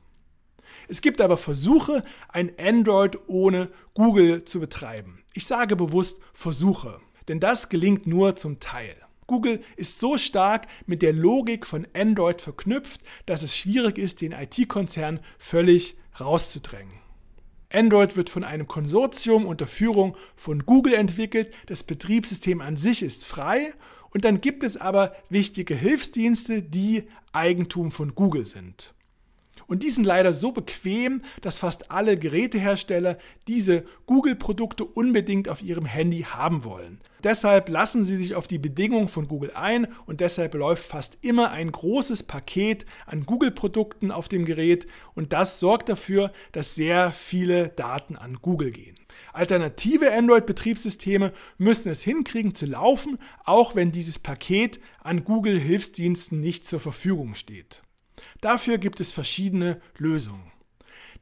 Es 0.90 1.00
gibt 1.00 1.22
aber 1.22 1.38
Versuche, 1.38 2.04
ein 2.28 2.52
Android 2.60 3.18
ohne 3.28 3.70
Google 3.94 4.44
zu 4.44 4.60
betreiben. 4.60 5.24
Ich 5.34 5.48
sage 5.48 5.78
bewusst 5.78 6.20
Versuche. 6.34 7.00
Denn 7.28 7.40
das 7.40 7.70
gelingt 7.70 8.08
nur 8.08 8.36
zum 8.36 8.60
Teil. 8.60 8.96
Google 9.28 9.62
ist 9.78 10.00
so 10.00 10.18
stark 10.18 10.68
mit 10.86 11.02
der 11.02 11.14
Logik 11.14 11.66
von 11.66 11.88
Android 11.94 12.42
verknüpft, 12.42 13.02
dass 13.26 13.44
es 13.44 13.58
schwierig 13.58 13.98
ist, 13.98 14.22
den 14.22 14.34
IT-Konzern 14.34 15.20
völlig 15.38 15.98
rauszudrängen. 16.20 17.04
Android 17.72 18.16
wird 18.16 18.30
von 18.30 18.44
einem 18.44 18.68
Konsortium 18.68 19.46
unter 19.46 19.66
Führung 19.66 20.16
von 20.36 20.66
Google 20.66 20.94
entwickelt. 20.94 21.52
Das 21.66 21.84
Betriebssystem 21.84 22.62
an 22.62 22.76
sich 22.76 23.02
ist 23.02 23.26
frei 23.26 23.74
und 24.12 24.26
dann 24.26 24.42
gibt 24.42 24.64
es 24.64 24.78
aber 24.78 25.16
wichtige 25.30 25.74
Hilfsdienste, 25.74 26.62
die 26.62 27.08
Eigentum 27.32 27.90
von 27.90 28.14
Google 28.14 28.46
sind. 28.46 28.94
Und 29.68 29.84
die 29.84 29.90
sind 29.90 30.06
leider 30.06 30.34
so 30.34 30.52
bequem, 30.52 31.22
dass 31.42 31.58
fast 31.58 31.92
alle 31.92 32.18
Gerätehersteller 32.18 33.18
diese 33.48 33.84
Google-Produkte 34.06 34.86
unbedingt 34.86 35.50
auf 35.50 35.62
ihrem 35.62 35.86
Handy 35.86 36.22
haben 36.22 36.64
wollen. 36.64 37.00
Deshalb 37.24 37.70
lassen 37.70 38.04
sie 38.04 38.18
sich 38.18 38.36
auf 38.36 38.48
die 38.48 38.58
Bedingungen 38.58 39.08
von 39.08 39.30
Google 39.30 39.52
ein 39.56 39.88
und 40.06 40.20
deshalb 40.20 40.56
läuft 40.56 40.84
fast 40.84 41.20
immer 41.22 41.52
ein 41.52 41.72
großes 41.72 42.24
Paket 42.24 42.86
an 43.06 43.26
Google-Produkten 43.26 44.12
auf 44.12 44.28
dem 44.28 44.44
Gerät 44.44 44.88
und 45.16 45.32
das 45.32 45.60
sorgt 45.62 45.88
dafür, 45.88 46.34
dass 46.52 46.76
sehr 46.76 47.12
viele 47.12 47.70
Daten 47.70 48.18
an 48.18 48.40
Google 48.42 48.72
gehen. 48.72 48.96
Alternative 49.32 50.14
Android-Betriebssysteme 50.14 51.32
müssen 51.58 51.90
es 51.90 52.04
hinkriegen 52.04 52.56
zu 52.56 52.66
laufen, 52.66 53.18
auch 53.46 53.74
wenn 53.74 53.92
dieses 53.92 54.20
Paket 54.20 54.82
an 55.02 55.24
Google-Hilfsdiensten 55.24 56.40
nicht 56.40 56.68
zur 56.68 56.82
Verfügung 56.82 57.36
steht. 57.36 57.84
Dafür 58.42 58.78
gibt 58.78 59.00
es 59.00 59.12
verschiedene 59.12 59.82
Lösungen. 59.98 60.52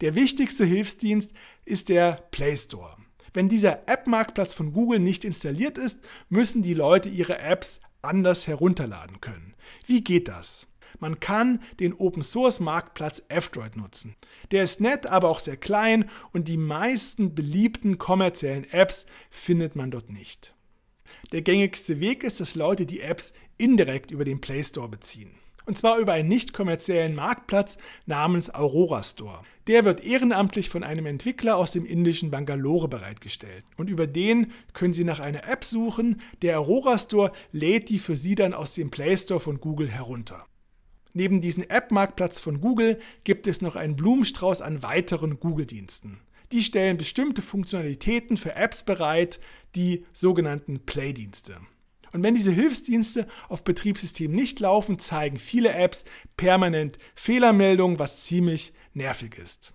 Der 0.02 0.16
wichtigste 0.16 0.66
Hilfsdienst 0.66 1.32
ist 1.66 1.90
der 1.90 2.14
Play 2.32 2.58
Store. 2.58 2.98
Wenn 3.34 3.50
dieser 3.50 3.88
App-Marktplatz 3.88 4.54
von 4.54 4.74
Google 4.74 5.00
nicht 5.00 5.24
installiert 5.24 5.78
ist, 5.78 6.00
müssen 6.30 6.64
die 6.64 6.74
Leute 6.74 7.08
ihre 7.08 7.40
Apps 7.40 7.80
anders 8.02 8.48
herunterladen 8.48 9.22
können. 9.22 9.54
Wie 9.86 10.04
geht 10.04 10.28
das? 10.28 10.68
Man 11.00 11.20
kann 11.20 11.62
den 11.80 11.94
Open 11.94 12.24
Source 12.24 12.60
Marktplatz 12.60 13.24
F-Droid 13.30 13.78
nutzen. 13.78 14.16
Der 14.52 14.64
ist 14.64 14.82
nett, 14.82 15.06
aber 15.08 15.30
auch 15.30 15.40
sehr 15.40 15.58
klein 15.58 16.10
und 16.34 16.48
die 16.48 16.58
meisten 16.58 17.34
beliebten 17.34 17.98
kommerziellen 17.98 18.70
Apps 18.72 19.06
findet 19.30 19.76
man 19.76 19.92
dort 19.92 20.12
nicht. 20.12 20.54
Der 21.32 21.42
gängigste 21.42 22.00
Weg 22.00 22.24
ist, 22.24 22.40
dass 22.40 22.56
Leute 22.56 22.86
die 22.86 23.02
Apps 23.02 23.34
indirekt 23.58 24.12
über 24.12 24.26
den 24.26 24.42
Play 24.42 24.64
Store 24.64 24.90
beziehen. 24.90 25.32
Und 25.66 25.78
zwar 25.78 26.00
über 26.00 26.14
einen 26.14 26.28
nicht 26.28 26.54
kommerziellen 26.54 27.16
Marktplatz 27.16 27.78
namens 28.06 28.54
Aurora 28.54 29.04
Store. 29.04 29.42
Der 29.68 29.86
wird 29.86 30.04
ehrenamtlich 30.04 30.70
von 30.70 30.84
einem 30.84 31.06
Entwickler 31.06 31.58
aus 31.58 31.72
dem 31.72 31.86
indischen 31.86 32.32
Bangalore 32.32 32.88
bereitgestellt. 32.88 33.64
Und 33.78 33.90
über 33.90 34.08
den 34.08 34.52
können 34.74 34.94
Sie 34.94 35.04
nach 35.04 35.20
einer 35.20 35.48
App 35.48 35.64
suchen. 35.64 36.22
Der 36.42 36.60
Aurora 36.60 36.98
Store 36.98 37.32
lädt 37.52 37.90
die 37.90 38.00
für 38.00 38.16
Sie 38.16 38.36
dann 38.36 38.54
aus 38.54 38.74
dem 38.74 38.90
Play 38.90 39.16
Store 39.18 39.40
von 39.40 39.60
Google 39.60 39.88
herunter. 39.88 40.46
Neben 41.14 41.42
diesem 41.42 41.64
App-Marktplatz 41.64 42.40
von 42.40 42.62
Google 42.62 43.00
gibt 43.24 43.46
es 43.46 43.62
noch 43.62 43.76
einen 43.76 43.96
Blumenstrauß 43.96 44.62
an 44.62 44.82
weiteren 44.82 45.40
Google-Diensten. 45.40 46.22
Die 46.52 46.62
stellen 46.62 46.98
bestimmte 46.98 47.42
Funktionalitäten 47.42 48.38
für 48.38 48.56
Apps 48.56 48.84
bereit, 48.84 49.40
die 49.76 50.06
sogenannten 50.14 50.80
Play-Dienste. 50.86 51.58
Und 52.14 52.24
wenn 52.24 52.36
diese 52.36 52.52
Hilfsdienste 52.52 53.28
auf 53.48 53.64
Betriebssystemen 53.64 54.36
nicht 54.36 54.60
laufen, 54.60 55.00
zeigen 55.00 55.40
viele 55.40 55.74
Apps 55.74 56.04
permanent 56.38 56.98
Fehlermeldungen, 57.16 58.00
was 58.00 58.26
ziemlich 58.26 58.74
nervig 58.94 59.38
ist. 59.38 59.74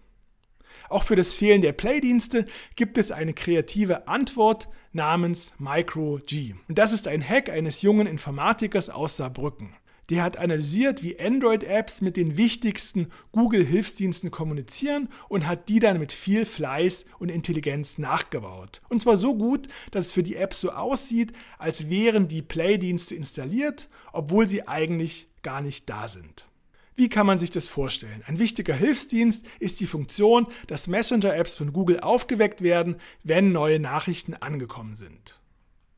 Auch 0.89 1.03
für 1.03 1.17
das 1.17 1.35
Fehlen 1.35 1.63
der 1.63 1.73
Play-Dienste 1.73 2.47
gibt 2.77 2.99
es 2.99 3.11
eine 3.11 3.35
kreative 3.35 4.07
Antwort 4.07 4.69
namens 4.93 5.53
MicroG. 5.59 6.55
Und 6.69 6.79
das 6.79 6.93
ist 6.93 7.09
ein 7.09 7.27
Hack 7.27 7.49
eines 7.49 7.83
jungen 7.83 8.07
Informatikers 8.07 8.89
aus 8.91 9.17
Saarbrücken. 9.17 9.75
Der 10.09 10.23
hat 10.23 10.37
analysiert, 10.37 11.03
wie 11.03 11.19
Android-Apps 11.19 12.01
mit 12.01 12.17
den 12.17 12.37
wichtigsten 12.37 13.09
Google-Hilfsdiensten 13.33 14.31
kommunizieren 14.31 15.09
und 15.29 15.47
hat 15.47 15.69
die 15.69 15.81
dann 15.81 15.99
mit 15.99 16.13
viel 16.13 16.45
Fleiß 16.45 17.07
und 17.19 17.29
Intelligenz 17.29 17.99
nachgebaut. 17.99 18.81
Und 18.89 19.03
zwar 19.03 19.17
so 19.17 19.35
gut, 19.35 19.67
dass 19.91 20.07
es 20.07 20.13
für 20.13 20.23
die 20.23 20.37
App 20.37 20.55
so 20.55 20.71
aussieht, 20.71 21.33
als 21.59 21.91
wären 21.91 22.29
die 22.29 22.43
Play-Dienste 22.43 23.17
installiert, 23.17 23.89
obwohl 24.13 24.49
sie 24.49 24.69
eigentlich 24.69 25.29
gar 25.43 25.61
nicht 25.61 25.89
da 25.89 26.07
sind. 26.07 26.47
Wie 26.95 27.11
kann 27.11 27.27
man 27.27 27.39
sich 27.39 27.51
das 27.51 27.69
vorstellen? 27.69 28.23
Ein 28.27 28.39
wichtiger 28.39 28.75
Hilfsdienst 28.75 29.47
ist 29.59 29.81
die 29.81 29.87
Funktion, 29.87 30.47
dass 30.67 30.87
Messenger-Apps 30.87 31.57
von 31.57 31.73
Google 31.73 32.01
aufgeweckt 32.01 32.63
werden, 32.63 32.97
wenn 33.23 33.53
neue 33.53 33.79
Nachrichten 33.79 34.35
angekommen 34.35 34.95
sind. 34.95 35.41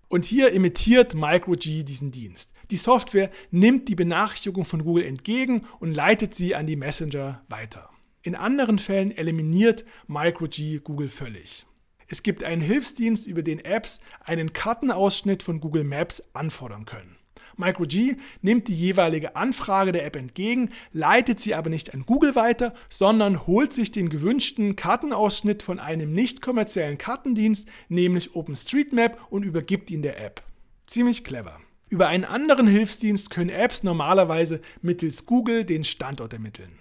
Und 0.08 0.24
hier 0.24 0.52
imitiert 0.52 1.14
MicroG 1.14 1.84
diesen 1.84 2.10
Dienst. 2.10 2.52
Die 2.70 2.76
Software 2.76 3.30
nimmt 3.50 3.88
die 3.88 3.94
Benachrichtigung 3.94 4.64
von 4.64 4.82
Google 4.82 5.04
entgegen 5.04 5.66
und 5.80 5.92
leitet 5.92 6.34
sie 6.34 6.54
an 6.54 6.66
die 6.66 6.76
Messenger 6.76 7.42
weiter. 7.48 7.90
In 8.22 8.34
anderen 8.34 8.78
Fällen 8.78 9.14
eliminiert 9.16 9.84
MicroG 10.06 10.82
Google 10.82 11.08
völlig. 11.08 11.66
Es 12.08 12.22
gibt 12.22 12.42
einen 12.42 12.62
Hilfsdienst, 12.62 13.26
über 13.26 13.42
den 13.42 13.62
Apps 13.62 14.00
einen 14.24 14.54
Kartenausschnitt 14.54 15.42
von 15.42 15.60
Google 15.60 15.84
Maps 15.84 16.22
anfordern 16.32 16.86
können. 16.86 17.17
MicroG 17.58 18.16
nimmt 18.42 18.68
die 18.68 18.74
jeweilige 18.74 19.36
Anfrage 19.36 19.92
der 19.92 20.04
App 20.04 20.16
entgegen, 20.16 20.70
leitet 20.92 21.40
sie 21.40 21.54
aber 21.54 21.70
nicht 21.70 21.92
an 21.94 22.06
Google 22.06 22.34
weiter, 22.34 22.72
sondern 22.88 23.46
holt 23.46 23.72
sich 23.72 23.92
den 23.92 24.08
gewünschten 24.08 24.76
Kartenausschnitt 24.76 25.62
von 25.62 25.78
einem 25.78 26.12
nicht 26.12 26.40
kommerziellen 26.40 26.98
Kartendienst, 26.98 27.68
nämlich 27.88 28.34
OpenStreetMap, 28.34 29.18
und 29.30 29.42
übergibt 29.42 29.90
ihn 29.90 30.02
der 30.02 30.24
App. 30.24 30.42
Ziemlich 30.86 31.24
clever. 31.24 31.60
Über 31.90 32.08
einen 32.08 32.24
anderen 32.24 32.66
Hilfsdienst 32.66 33.30
können 33.30 33.50
Apps 33.50 33.82
normalerweise 33.82 34.60
mittels 34.82 35.26
Google 35.26 35.64
den 35.64 35.84
Standort 35.84 36.32
ermitteln. 36.32 36.78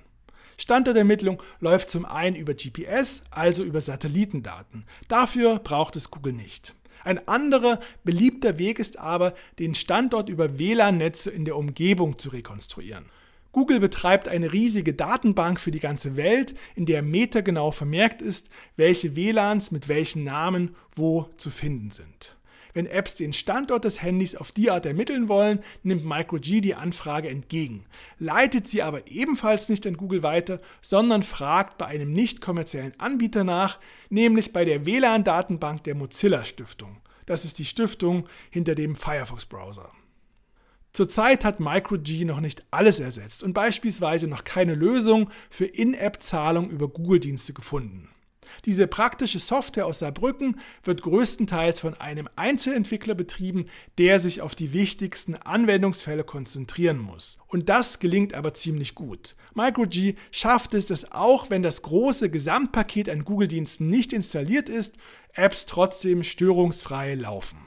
Standortermittlung 0.58 1.42
läuft 1.60 1.90
zum 1.90 2.06
einen 2.06 2.36
über 2.36 2.54
GPS, 2.54 3.24
also 3.30 3.64
über 3.64 3.80
Satellitendaten. 3.80 4.86
Dafür 5.08 5.60
braucht 5.60 5.96
es 5.96 6.10
Google 6.10 6.34
nicht. 6.34 6.76
Ein 7.08 7.26
anderer 7.26 7.80
beliebter 8.04 8.60
Weg 8.60 8.80
ist 8.80 9.00
aber, 9.00 9.34
den 9.60 9.76
Standort 9.76 10.28
über 10.28 10.60
WLAN-Netze 10.60 11.32
in 11.32 11.46
der 11.46 11.56
Umgebung 11.56 12.20
zu 12.20 12.28
rekonstruieren. 12.28 13.06
Google 13.54 13.80
betreibt 13.80 14.28
eine 14.28 14.52
riesige 14.52 14.94
Datenbank 14.94 15.62
für 15.62 15.72
die 15.72 15.80
ganze 15.80 16.18
Welt, 16.18 16.54
in 16.76 16.86
der 16.86 17.02
metergenau 17.02 17.72
vermerkt 17.72 18.22
ist, 18.22 18.50
welche 18.76 19.16
WLANs 19.16 19.72
mit 19.72 19.88
welchen 19.88 20.26
Namen 20.26 20.76
wo 20.96 21.30
zu 21.38 21.50
finden 21.50 21.92
sind. 21.92 22.37
Wenn 22.78 22.86
Apps 22.86 23.16
den 23.16 23.34
Standort 23.34 23.86
des 23.86 24.04
Handys 24.04 24.36
auf 24.36 24.52
die 24.52 24.70
Art 24.70 24.86
ermitteln 24.86 25.30
wollen, 25.30 25.62
nimmt 25.82 26.06
MicroG 26.06 26.62
die 26.62 26.76
Anfrage 26.76 27.28
entgegen, 27.28 27.88
leitet 28.20 28.68
sie 28.68 28.84
aber 28.84 29.08
ebenfalls 29.10 29.68
nicht 29.70 29.88
an 29.88 29.98
Google 29.98 30.22
weiter, 30.22 30.62
sondern 30.80 31.24
fragt 31.24 31.80
bei 31.80 31.88
einem 31.88 32.14
nicht 32.14 32.40
kommerziellen 32.40 32.94
Anbieter 33.00 33.44
nach, 33.44 33.80
nämlich 34.12 34.54
bei 34.54 34.64
der 34.64 34.86
WLAN-Datenbank 34.86 35.86
der 35.86 35.96
Mozilla 35.96 36.46
Stiftung. 36.46 36.98
Das 37.26 37.46
ist 37.46 37.58
die 37.58 37.66
Stiftung 37.66 38.28
hinter 38.52 38.76
dem 38.76 38.96
Firefox-Browser. 38.96 39.92
Zurzeit 40.94 41.46
hat 41.46 41.60
MicroG 41.60 42.26
noch 42.26 42.42
nicht 42.42 42.64
alles 42.70 43.00
ersetzt 43.00 43.42
und 43.42 43.54
beispielsweise 43.54 44.28
noch 44.28 44.44
keine 44.44 44.76
Lösung 44.76 45.32
für 45.50 45.66
In-App-Zahlung 45.66 46.70
über 46.70 46.90
Google-Dienste 46.90 47.54
gefunden. 47.54 48.10
Diese 48.66 48.88
praktische 48.88 49.40
Software 49.40 49.86
aus 49.86 50.00
Saarbrücken 50.00 50.60
wird 50.84 51.02
größtenteils 51.02 51.80
von 51.80 51.94
einem 51.96 52.28
Einzelentwickler 52.36 53.16
betrieben, 53.16 53.66
der 53.98 54.20
sich 54.20 54.42
auf 54.42 54.56
die 54.56 54.74
wichtigsten 54.74 55.36
Anwendungsfälle 55.36 56.24
konzentrieren 56.24 57.00
muss. 57.00 57.38
Und 57.48 57.70
das 57.70 58.00
gelingt 58.00 58.34
aber 58.34 58.54
ziemlich 58.54 58.96
gut. 58.96 59.36
MicroG 59.54 60.16
schafft 60.32 60.74
es, 60.74 60.86
dass 60.86 61.12
auch 61.12 61.50
wenn 61.50 61.64
das 61.64 61.82
große 61.82 62.30
Gesamtpaket 62.30 63.10
an 63.10 63.26
Google-Diensten 63.26 63.90
nicht 63.90 64.14
installiert 64.14 64.70
ist, 64.70 64.98
Apps 65.34 65.66
trotzdem 65.66 66.24
störungsfrei 66.24 67.16
laufen. 67.16 67.60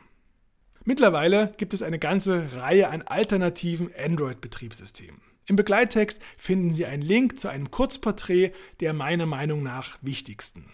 Mittlerweile 0.85 1.55
gibt 1.57 1.75
es 1.75 1.83
eine 1.83 1.99
ganze 1.99 2.53
Reihe 2.55 2.89
an 2.89 3.03
alternativen 3.03 3.91
Android-Betriebssystemen. 3.97 5.21
Im 5.47 5.57
Begleittext 5.57 6.21
finden 6.39 6.73
Sie 6.73 6.87
einen 6.87 7.03
Link 7.03 7.39
zu 7.39 7.49
einem 7.49 7.71
Kurzporträt 7.71 8.53
der 8.81 8.93
meiner 8.93 9.27
Meinung 9.27 9.63
nach 9.63 9.99
wichtigsten. 10.01 10.73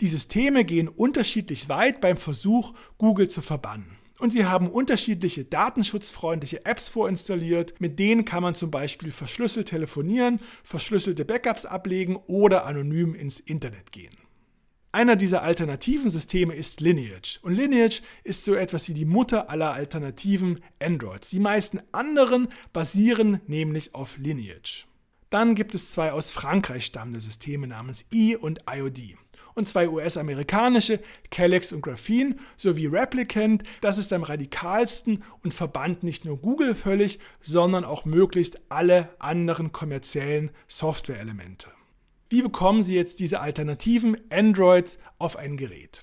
Die 0.00 0.08
Systeme 0.08 0.64
gehen 0.64 0.88
unterschiedlich 0.88 1.68
weit 1.68 2.00
beim 2.00 2.16
Versuch, 2.16 2.74
Google 2.98 3.28
zu 3.28 3.42
verbannen. 3.42 3.96
Und 4.18 4.30
sie 4.30 4.44
haben 4.44 4.70
unterschiedliche 4.70 5.44
datenschutzfreundliche 5.44 6.64
Apps 6.64 6.88
vorinstalliert. 6.88 7.74
Mit 7.80 7.98
denen 7.98 8.24
kann 8.24 8.42
man 8.42 8.54
zum 8.54 8.70
Beispiel 8.70 9.10
verschlüsselt 9.10 9.68
telefonieren, 9.68 10.40
verschlüsselte 10.62 11.24
Backups 11.24 11.64
ablegen 11.64 12.16
oder 12.26 12.64
anonym 12.64 13.14
ins 13.14 13.40
Internet 13.40 13.92
gehen. 13.92 14.16
Einer 14.92 15.16
dieser 15.16 15.42
alternativen 15.42 16.08
Systeme 16.08 16.54
ist 16.54 16.80
Lineage. 16.80 17.40
Und 17.42 17.54
Lineage 17.54 18.02
ist 18.22 18.44
so 18.44 18.54
etwas 18.54 18.88
wie 18.88 18.94
die 18.94 19.04
Mutter 19.04 19.50
aller 19.50 19.72
alternativen 19.72 20.60
Androids. 20.80 21.30
Die 21.30 21.40
meisten 21.40 21.80
anderen 21.90 22.48
basieren 22.72 23.40
nämlich 23.48 23.96
auf 23.96 24.18
Lineage. 24.18 24.86
Dann 25.30 25.56
gibt 25.56 25.74
es 25.74 25.90
zwei 25.90 26.12
aus 26.12 26.30
Frankreich 26.30 26.84
stammende 26.84 27.20
Systeme 27.20 27.66
namens 27.66 28.04
E 28.12 28.36
und 28.36 28.60
IOD 28.70 29.16
und 29.54 29.68
zwei 29.68 29.88
US-amerikanische, 29.88 31.00
Calyx 31.30 31.72
und 31.72 31.82
Graphene, 31.82 32.36
sowie 32.56 32.86
Replicant. 32.86 33.62
Das 33.80 33.98
ist 33.98 34.12
am 34.12 34.22
radikalsten 34.22 35.22
und 35.42 35.54
verbannt 35.54 36.02
nicht 36.02 36.24
nur 36.24 36.38
Google 36.38 36.74
völlig, 36.74 37.18
sondern 37.40 37.84
auch 37.84 38.04
möglichst 38.04 38.60
alle 38.68 39.08
anderen 39.18 39.72
kommerziellen 39.72 40.50
Software-Elemente. 40.68 41.68
Wie 42.30 42.42
bekommen 42.42 42.82
Sie 42.82 42.94
jetzt 42.94 43.20
diese 43.20 43.40
alternativen 43.40 44.16
Androids 44.30 44.98
auf 45.18 45.36
ein 45.36 45.56
Gerät? 45.56 46.02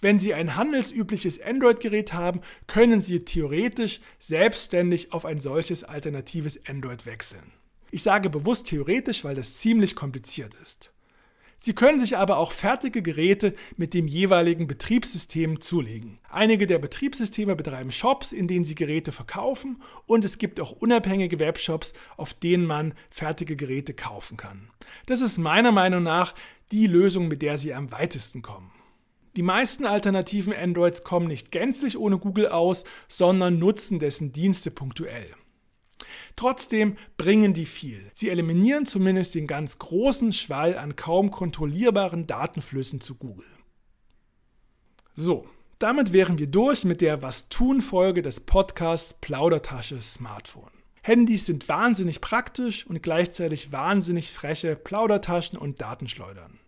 Wenn 0.00 0.18
Sie 0.18 0.34
ein 0.34 0.56
handelsübliches 0.56 1.40
Android-Gerät 1.40 2.12
haben, 2.12 2.40
können 2.66 3.00
Sie 3.00 3.20
theoretisch 3.20 4.00
selbstständig 4.18 5.12
auf 5.12 5.24
ein 5.24 5.38
solches 5.38 5.84
alternatives 5.84 6.60
Android 6.68 7.06
wechseln. 7.06 7.52
Ich 7.90 8.02
sage 8.02 8.30
bewusst 8.30 8.66
theoretisch, 8.66 9.24
weil 9.24 9.34
das 9.34 9.58
ziemlich 9.58 9.94
kompliziert 9.94 10.54
ist. 10.62 10.91
Sie 11.64 11.74
können 11.74 12.00
sich 12.00 12.16
aber 12.16 12.38
auch 12.38 12.50
fertige 12.50 13.02
Geräte 13.02 13.54
mit 13.76 13.94
dem 13.94 14.08
jeweiligen 14.08 14.66
Betriebssystem 14.66 15.60
zulegen. 15.60 16.18
Einige 16.28 16.66
der 16.66 16.80
Betriebssysteme 16.80 17.54
betreiben 17.54 17.92
Shops, 17.92 18.32
in 18.32 18.48
denen 18.48 18.64
sie 18.64 18.74
Geräte 18.74 19.12
verkaufen 19.12 19.80
und 20.06 20.24
es 20.24 20.38
gibt 20.38 20.58
auch 20.58 20.72
unabhängige 20.72 21.38
Webshops, 21.38 21.92
auf 22.16 22.34
denen 22.34 22.66
man 22.66 22.94
fertige 23.12 23.54
Geräte 23.54 23.94
kaufen 23.94 24.36
kann. 24.36 24.70
Das 25.06 25.20
ist 25.20 25.38
meiner 25.38 25.70
Meinung 25.70 26.02
nach 26.02 26.34
die 26.72 26.88
Lösung, 26.88 27.28
mit 27.28 27.42
der 27.42 27.56
sie 27.58 27.74
am 27.74 27.92
weitesten 27.92 28.42
kommen. 28.42 28.72
Die 29.36 29.42
meisten 29.42 29.86
alternativen 29.86 30.52
Androids 30.52 31.04
kommen 31.04 31.28
nicht 31.28 31.52
gänzlich 31.52 31.96
ohne 31.96 32.18
Google 32.18 32.48
aus, 32.48 32.82
sondern 33.06 33.60
nutzen 33.60 34.00
dessen 34.00 34.32
Dienste 34.32 34.72
punktuell. 34.72 35.32
Trotzdem 36.36 36.96
bringen 37.16 37.54
die 37.54 37.66
viel. 37.66 38.00
Sie 38.14 38.30
eliminieren 38.30 38.86
zumindest 38.86 39.34
den 39.34 39.46
ganz 39.46 39.78
großen 39.78 40.32
Schwall 40.32 40.76
an 40.76 40.96
kaum 40.96 41.30
kontrollierbaren 41.30 42.26
Datenflüssen 42.26 43.00
zu 43.00 43.16
Google. 43.16 43.46
So, 45.14 45.46
damit 45.78 46.12
wären 46.12 46.38
wir 46.38 46.46
durch 46.46 46.84
mit 46.84 47.00
der 47.00 47.22
Was 47.22 47.48
tun 47.48 47.82
Folge 47.82 48.22
des 48.22 48.40
Podcasts 48.40 49.14
Plaudertasche 49.14 50.00
Smartphone. 50.00 50.70
Handys 51.02 51.46
sind 51.46 51.68
wahnsinnig 51.68 52.20
praktisch 52.20 52.86
und 52.86 53.02
gleichzeitig 53.02 53.72
wahnsinnig 53.72 54.30
freche 54.30 54.76
Plaudertaschen 54.76 55.58
und 55.58 55.80
Datenschleudern. 55.80 56.60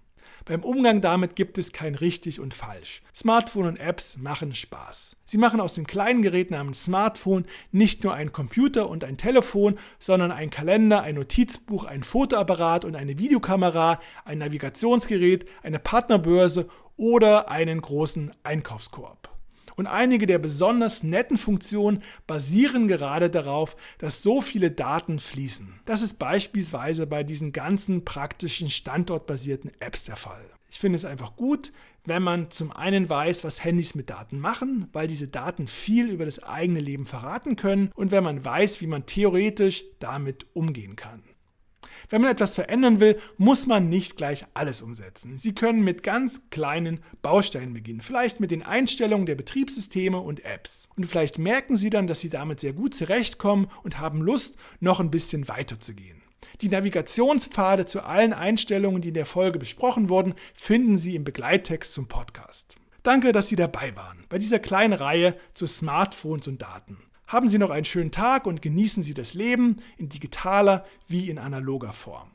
Beim 0.47 0.63
Umgang 0.63 1.01
damit 1.01 1.37
gibt 1.37 1.57
es 1.57 1.73
kein 1.73 1.95
richtig 1.95 2.39
und 2.39 2.53
falsch. 2.53 3.01
Smartphone 3.15 3.67
und 3.67 3.81
Apps 3.81 4.19
machen 4.19 4.55
Spaß. 4.55 5.17
Sie 5.25 5.39
machen 5.39 5.59
aus 5.59 5.73
dem 5.73 5.87
kleinen 5.87 6.21
Gerät 6.21 6.51
namens 6.51 6.85
Smartphone 6.85 7.47
nicht 7.73 8.05
nur 8.05 8.13
ein 8.13 8.31
Computer 8.31 8.91
und 8.91 9.05
ein 9.05 9.17
Telefon, 9.17 9.79
sondern 9.99 10.31
ein 10.31 10.51
Kalender, 10.51 11.01
ein 11.01 11.15
Notizbuch, 11.15 11.85
ein 11.85 12.03
Fotoapparat 12.03 12.85
und 12.85 12.95
eine 12.95 13.19
Videokamera, 13.19 14.01
ein 14.27 14.37
Navigationsgerät, 14.37 15.49
eine 15.63 15.79
Partnerbörse 15.79 16.69
oder 16.99 17.51
einen 17.51 17.81
großen 17.81 18.35
Einkaufskorb. 18.43 19.34
Und 19.77 19.87
einige 19.87 20.27
der 20.27 20.39
besonders 20.39 21.03
netten 21.03 21.37
Funktionen 21.37 22.03
basieren 22.27 22.89
gerade 22.89 23.31
darauf, 23.31 23.77
dass 23.99 24.23
so 24.23 24.41
viele 24.41 24.71
Daten 24.71 25.19
fließen. 25.19 25.81
Das 25.85 26.03
ist 26.03 26.19
beispielsweise 26.19 27.07
bei 27.07 27.25
diesen 27.25 27.53
ganzen 27.53 28.05
praktischen 28.05 28.71
standortbasierten 28.71 29.73
Apps 29.81 30.05
der 30.05 30.17
Fall. 30.17 30.45
Ich 30.71 30.81
finde 30.81 30.97
es 30.97 31.05
einfach 31.05 31.37
gut, 31.37 31.73
wenn 32.05 32.23
man 32.23 32.51
zum 32.51 32.73
einen 32.73 33.09
weiß, 33.09 33.45
was 33.45 33.63
Handys 33.65 33.95
mit 33.95 34.11
Daten 34.11 34.39
machen, 34.39 34.89
weil 34.93 35.07
diese 35.07 35.29
Daten 35.29 35.69
viel 35.69 36.09
über 36.09 36.25
das 36.25 36.43
eigene 36.43 36.81
Leben 36.81 37.07
verraten 37.07 37.57
können 37.57 37.91
und 37.95 38.11
wenn 38.11 38.25
man 38.25 38.45
weiß, 38.45 38.81
wie 38.81 38.87
man 38.87 39.07
theoretisch 39.07 39.85
damit 40.01 40.47
umgehen 40.53 40.97
kann. 40.97 41.23
Wenn 42.09 42.23
man 42.23 42.31
etwas 42.31 42.55
verändern 42.55 43.01
will, 43.01 43.19
muss 43.37 43.67
man 43.67 43.89
nicht 43.89 44.17
gleich 44.17 44.45
alles 44.55 44.83
umsetzen. 44.83 45.37
Sie 45.37 45.55
können 45.55 45.83
mit 45.83 46.03
ganz 46.03 46.51
kleinen 46.51 47.01
Bausteinen 47.23 47.75
beginnen, 47.75 48.01
vielleicht 48.01 48.41
mit 48.41 48.51
den 48.51 48.63
Einstellungen 48.63 49.27
der 49.27 49.35
Betriebssysteme 49.35 50.19
und 50.19 50.45
Apps. 50.45 50.89
Und 50.97 51.07
vielleicht 51.07 51.39
merken 51.39 51.77
Sie 51.77 51.91
dann, 51.91 52.07
dass 52.07 52.21
Sie 52.21 52.31
damit 52.31 52.61
sehr 52.61 52.73
gut 52.73 52.95
zurechtkommen 52.95 53.69
und 53.83 53.99
haben 53.99 54.23
Lust, 54.23 54.57
noch 54.81 55.01
ein 55.01 55.11
bisschen 55.11 55.49
weiter 55.49 55.81
zu 55.81 55.95
gehen. 55.95 56.23
Die 56.61 56.69
Navigationspfade 56.69 57.87
zu 57.87 58.03
allen 58.03 58.33
Einstellungen, 58.33 59.01
die 59.01 59.09
in 59.09 59.15
der 59.15 59.27
Folge 59.27 59.59
besprochen 59.59 60.09
wurden, 60.09 60.35
finden 60.55 60.99
Sie 60.99 61.17
im 61.17 61.25
Begleittext 61.25 61.93
zum 61.93 62.07
Podcast. 62.07 62.77
Danke, 63.03 63.33
dass 63.33 63.49
Sie 63.49 63.57
dabei 63.57 63.95
waren 63.97 64.25
bei 64.29 64.39
dieser 64.39 64.59
kleinen 64.59 64.95
Reihe 64.95 65.37
zu 65.53 65.67
Smartphones 65.67 66.49
und 66.49 66.63
Daten. 66.63 66.99
Haben 67.27 67.49
Sie 67.49 67.59
noch 67.59 67.71
einen 67.71 67.85
schönen 67.85 68.11
Tag 68.11 68.47
und 68.47 68.63
genießen 68.63 69.03
Sie 69.03 69.15
das 69.15 69.35
Leben 69.35 69.77
in 69.97 70.09
digitaler 70.09 70.85
wie 71.09 71.31
in 71.31 71.39
analoger 71.39 71.93
Form. 71.93 72.34